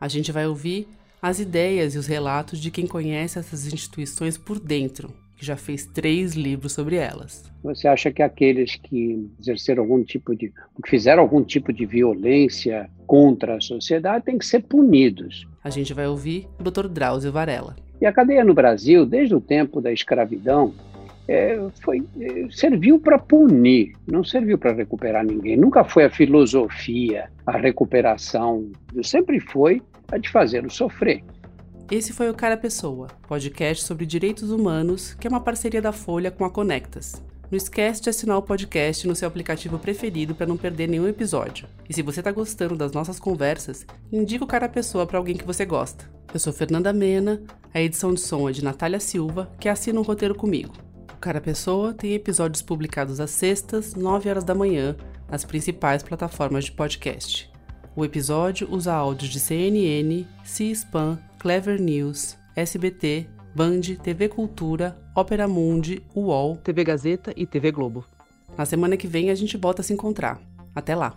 A 0.00 0.08
gente 0.08 0.32
vai 0.32 0.46
ouvir 0.46 0.88
as 1.20 1.38
ideias 1.38 1.94
e 1.94 1.98
os 1.98 2.06
relatos 2.06 2.58
de 2.58 2.70
quem 2.70 2.86
conhece 2.86 3.38
essas 3.38 3.70
instituições 3.70 4.38
por 4.38 4.58
dentro 4.58 5.12
que 5.36 5.44
já 5.44 5.54
fez 5.54 5.84
três 5.84 6.32
livros 6.32 6.72
sobre 6.72 6.96
elas. 6.96 7.44
Você 7.62 7.86
acha 7.86 8.10
que 8.10 8.22
aqueles 8.22 8.76
que 8.76 9.30
exerceram 9.38 9.82
algum 9.82 10.02
tipo 10.02 10.34
de, 10.34 10.48
que 10.82 10.90
fizeram 10.90 11.22
algum 11.22 11.44
tipo 11.44 11.74
de 11.74 11.84
violência 11.84 12.88
contra 13.06 13.58
a 13.58 13.60
sociedade 13.60 14.24
têm 14.24 14.38
que 14.38 14.46
ser 14.46 14.62
punidos? 14.62 15.46
A 15.62 15.68
gente 15.68 15.92
vai 15.92 16.06
ouvir 16.06 16.48
o 16.58 16.62
Dr. 16.62 16.88
Drauzio 16.88 17.30
Varela. 17.30 17.76
E 18.00 18.06
a 18.06 18.12
cadeia 18.12 18.42
no 18.42 18.54
Brasil, 18.54 19.04
desde 19.04 19.34
o 19.34 19.40
tempo 19.40 19.80
da 19.80 19.92
escravidão, 19.92 20.72
é, 21.28 21.58
foi, 21.80 22.02
é, 22.20 22.48
serviu 22.50 22.98
para 22.98 23.18
punir, 23.18 23.92
não 24.06 24.24
serviu 24.24 24.58
para 24.58 24.72
recuperar 24.72 25.24
ninguém. 25.24 25.56
Nunca 25.56 25.84
foi 25.84 26.04
a 26.04 26.10
filosofia, 26.10 27.30
a 27.46 27.56
recuperação, 27.56 28.70
sempre 29.02 29.40
foi 29.40 29.80
a 30.10 30.18
de 30.18 30.28
fazer 30.28 30.64
o 30.64 30.70
sofrer. 30.70 31.22
Esse 31.90 32.12
foi 32.12 32.30
o 32.30 32.34
Cara 32.34 32.56
Pessoa, 32.56 33.08
podcast 33.28 33.84
sobre 33.84 34.06
direitos 34.06 34.50
humanos, 34.50 35.14
que 35.14 35.26
é 35.26 35.30
uma 35.30 35.40
parceria 35.40 35.82
da 35.82 35.92
Folha 35.92 36.30
com 36.30 36.44
a 36.44 36.50
Conectas. 36.50 37.22
Não 37.50 37.56
esquece 37.58 38.00
de 38.00 38.08
assinar 38.08 38.38
o 38.38 38.42
podcast 38.42 39.06
no 39.06 39.14
seu 39.14 39.28
aplicativo 39.28 39.78
preferido 39.78 40.34
para 40.34 40.46
não 40.46 40.56
perder 40.56 40.88
nenhum 40.88 41.06
episódio. 41.06 41.68
E 41.86 41.92
se 41.92 42.00
você 42.00 42.20
está 42.20 42.32
gostando 42.32 42.74
das 42.74 42.92
nossas 42.92 43.20
conversas, 43.20 43.86
indica 44.10 44.42
o 44.42 44.46
Cara 44.46 44.70
Pessoa 44.70 45.06
para 45.06 45.18
alguém 45.18 45.36
que 45.36 45.44
você 45.44 45.66
gosta. 45.66 46.10
Eu 46.32 46.40
sou 46.40 46.50
Fernanda 46.50 46.94
Mena, 46.94 47.42
a 47.74 47.80
edição 47.80 48.14
de 48.14 48.20
som 48.20 48.48
é 48.48 48.52
de 48.52 48.64
Natália 48.64 48.98
Silva, 48.98 49.50
que 49.60 49.68
assina 49.68 50.00
um 50.00 50.02
roteiro 50.02 50.34
comigo. 50.34 50.72
Cara 51.22 51.40
Pessoa 51.40 51.94
tem 51.94 52.14
episódios 52.14 52.62
publicados 52.62 53.20
às 53.20 53.30
sextas, 53.30 53.94
9 53.94 54.28
horas 54.28 54.42
da 54.42 54.56
manhã, 54.56 54.96
nas 55.30 55.44
principais 55.44 56.02
plataformas 56.02 56.64
de 56.64 56.72
podcast. 56.72 57.48
O 57.94 58.04
episódio 58.04 58.68
usa 58.68 58.92
áudios 58.92 59.30
de 59.30 59.38
CNN, 59.38 60.26
C-SPAN, 60.42 61.20
Clever 61.38 61.80
News, 61.80 62.36
SBT, 62.56 63.28
Band, 63.54 63.82
TV 64.02 64.28
Cultura, 64.28 65.00
Ópera 65.14 65.46
Mundi, 65.46 66.02
UOL, 66.12 66.56
TV 66.56 66.82
Gazeta 66.82 67.32
e 67.36 67.46
TV 67.46 67.70
Globo. 67.70 68.04
Na 68.58 68.66
semana 68.66 68.96
que 68.96 69.06
vem 69.06 69.30
a 69.30 69.34
gente 69.36 69.56
volta 69.56 69.80
a 69.80 69.84
se 69.84 69.92
encontrar. 69.92 70.40
Até 70.74 70.96
lá! 70.96 71.14